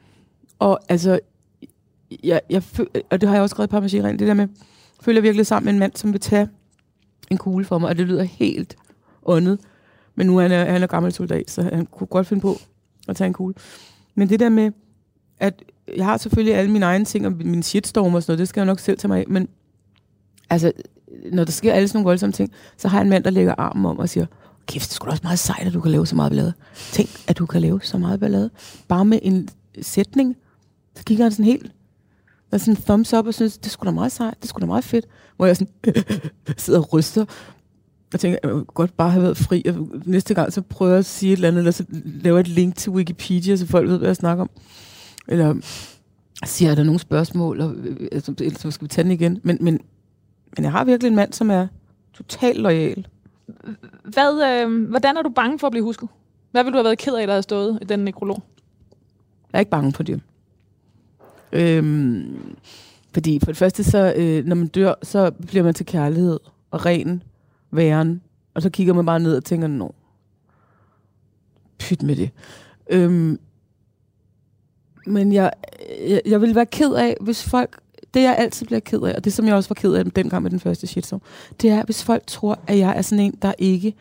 [0.59, 1.19] og altså,
[2.23, 4.47] jeg, jeg føl, og det har jeg også skrevet et par det der med,
[5.01, 6.49] føler virkelig sammen med en mand, som vil tage
[7.31, 8.77] en kugle for mig, og det lyder helt
[9.25, 9.59] åndet.
[10.15, 12.55] Men nu er han, han er gammel soldat, så han kunne godt finde på
[13.07, 13.55] at tage en kugle.
[14.15, 14.71] Men det der med,
[15.39, 15.63] at
[15.95, 18.61] jeg har selvfølgelig alle mine egne ting, og min shitstorm og sådan noget, det skal
[18.61, 19.47] jeg nok selv tage mig af, men
[20.49, 20.71] altså,
[21.31, 23.55] når der sker alle sådan nogle voldsomme ting, så har jeg en mand, der lægger
[23.57, 24.25] armen om og siger,
[24.65, 26.53] kæft, det skulle også meget sejt, at du kan lave så meget ballade.
[26.91, 28.49] Tænk, at du kan lave så meget ballade.
[28.87, 29.49] Bare med en
[29.81, 30.35] sætning,
[30.95, 31.71] så kigger han sådan helt,
[32.51, 34.83] og sådan thumbs up og synes, det skulle da meget sejt, det skulle da meget
[34.83, 35.05] fedt.
[35.37, 35.73] Hvor jeg sådan
[36.57, 37.25] sidder og ryster,
[38.13, 40.99] og tænker, jeg kunne godt bare have været fri, og næste gang så prøver jeg
[40.99, 43.97] at sige et eller andet, eller så laver et link til Wikipedia, så folk ved,
[43.97, 44.49] hvad jeg snakker om.
[45.27, 45.55] Eller
[46.45, 47.75] siger, er der nogle spørgsmål, og,
[48.11, 49.39] altså, så skal vi tage den igen.
[49.43, 49.79] Men, men,
[50.55, 51.67] men jeg har virkelig en mand, som er
[52.13, 53.07] totalt lojal.
[54.03, 56.09] Hvad, øh, hvordan er du bange for at blive husket?
[56.51, 58.43] Hvad vil du have været ked af, der har stået i den nekrolog?
[59.53, 60.21] Jeg er ikke bange for det.
[61.51, 62.55] Øhm,
[63.13, 66.39] fordi for det første, så, øh, når man dør, så bliver man til kærlighed
[66.71, 67.23] og ren
[67.71, 68.21] væren.
[68.53, 69.95] Og så kigger man bare ned og tænker, nå,
[71.79, 72.29] pyt med det.
[72.89, 73.39] Øhm,
[75.07, 75.51] men jeg,
[76.07, 77.79] jeg, jeg vil være ked af, hvis folk...
[78.13, 80.43] Det, jeg altid bliver ked af, og det, som jeg også var ked af dengang
[80.43, 81.21] med den første shitstorm,
[81.61, 83.93] det er, hvis folk tror, at jeg er sådan en, der ikke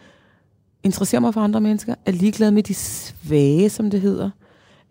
[0.83, 4.31] interesserer mig for andre mennesker, er ligeglad med de svage, som det hedder,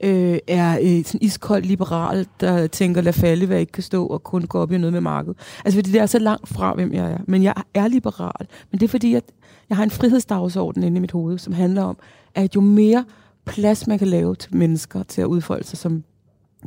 [0.03, 4.05] øh, er øh, sådan iskold liberal, der tænker, lad falde, hvad jeg ikke kan stå,
[4.05, 5.38] og kun gå op i noget med markedet.
[5.66, 7.18] Altså, fordi det er så langt fra, hvem jeg er.
[7.28, 8.47] Men jeg er liberal.
[8.72, 9.24] Men det er fordi, at
[9.70, 11.97] jeg har en frihedsdagsorden inde i mit hoved, som handler om,
[12.36, 13.05] at jo mere
[13.45, 16.03] plads, man kan lave til mennesker til at udfolde sig, som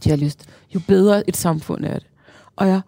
[0.05, 2.07] de har lyst, jo bedre et samfund er det.
[2.57, 2.81] Og jeg,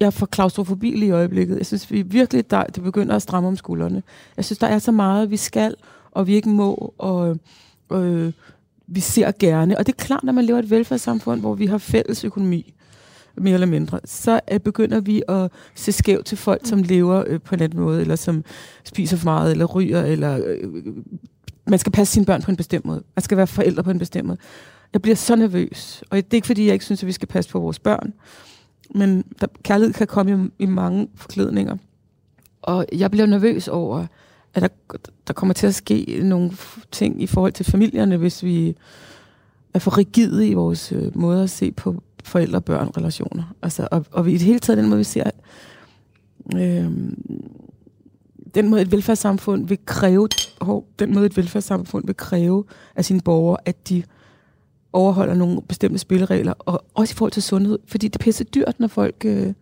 [0.00, 1.58] jeg får klaustrofobi lige i øjeblikket.
[1.58, 4.02] Jeg synes vi virkelig, der, det begynder at stramme om skuldrene.
[4.36, 5.74] Jeg synes, der er så meget, vi skal,
[6.10, 7.38] og vi ikke må, og
[7.92, 8.32] øh,
[8.86, 9.78] vi ser gerne.
[9.78, 12.74] Og det er klart, når man lever et velfærdssamfund, hvor vi har fælles økonomi,
[13.36, 17.40] mere eller mindre, så øh, begynder vi at se skævt til folk, som lever øh,
[17.40, 18.44] på en anden måde, eller som
[18.84, 20.92] spiser for meget, eller ryger, eller øh,
[21.68, 23.02] man skal passe sine børn på en bestemt måde.
[23.16, 24.38] Man skal være forældre på en bestemt måde.
[24.92, 27.28] Jeg bliver så nervøs, og det er ikke fordi, jeg ikke synes, at vi skal
[27.28, 28.12] passe på vores børn,
[28.94, 31.76] men der, kærlighed kan komme i, i mange forklædninger.
[32.62, 34.06] Og jeg bliver nervøs over,
[34.54, 34.68] at der,
[35.26, 36.52] der kommer til at ske nogle
[36.92, 38.76] ting i forhold til familierne, hvis vi
[39.74, 43.54] er for rigide i vores øh, måde at se på forældre-børn-relationer.
[43.62, 45.30] Altså, og, og vi, i det hele taget den måde, vi ser,
[46.56, 46.90] øh,
[48.58, 50.28] den måde et velfærdssamfund vil kræve,
[50.60, 52.64] hov, den måde et velfærdssamfund vil kræve
[52.96, 54.02] af sine borgere, at de
[54.92, 58.80] overholder nogle bestemte spilleregler, og også i forhold til sundhed, fordi det er pisse dyrt,
[58.80, 59.52] når folk øh,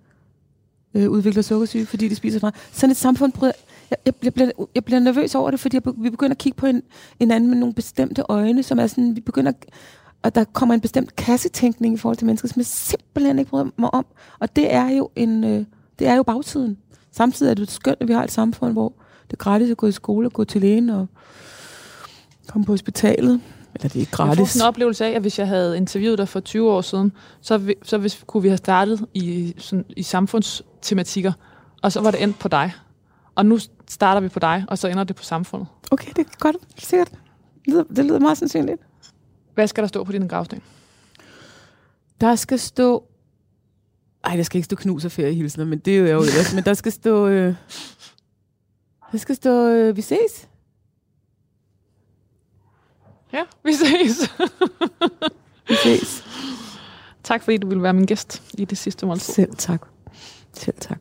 [0.94, 2.54] øh, udvikler sukkersyge, fordi de spiser for meget.
[2.72, 3.52] Sådan et samfund bryder...
[3.90, 6.56] Jeg, jeg, jeg, bliver, jeg bliver nervøs over det, fordi jeg, vi begynder at kigge
[6.56, 6.82] på en,
[7.20, 9.52] en anden med nogle bestemte øjne, som er sådan, vi begynder
[10.22, 13.66] og der kommer en bestemt kassetænkning i forhold til mennesker, som jeg simpelthen ikke bryder
[13.78, 14.06] mig om.
[14.38, 15.64] Og det er jo en, øh,
[15.98, 16.78] det er jo bagsiden.
[17.16, 18.92] Samtidig er det skønt, at vi har et samfund, hvor
[19.26, 21.06] det er gratis at gå i skole, gå til lægen og
[22.48, 23.40] komme på hospitalet.
[23.74, 24.38] Eller det er gratis.
[24.38, 27.12] Jeg får en oplevelse af, at hvis jeg havde interviewet dig for 20 år siden,
[27.40, 31.32] så, så hvis, kunne vi have startet i, sådan, i samfundstematikker,
[31.82, 32.72] og så var det endt på dig.
[33.34, 33.58] Og nu
[33.88, 35.68] starter vi på dig, og så ender det på samfundet.
[35.90, 36.56] Okay, det er godt.
[36.78, 37.10] Sikkert.
[37.10, 37.18] Det
[37.66, 38.80] lyder, det lyder meget sandsynligt.
[39.54, 40.62] Hvad skal der stå på din gravsten?
[42.20, 43.04] Der skal stå
[44.26, 46.54] ej, der skal ikke stå knus og feriehilsner, men det er jo ellers.
[46.54, 47.26] men der skal stå...
[47.28, 47.54] Øh,
[49.12, 50.48] Der skal stå, øh, vi ses.
[53.32, 54.30] Ja, vi ses.
[55.68, 56.24] Vi ses.
[57.24, 59.34] tak fordi du ville være min gæst i det sidste måltid.
[59.34, 59.86] Selv tak.
[60.52, 60.98] Selv tak.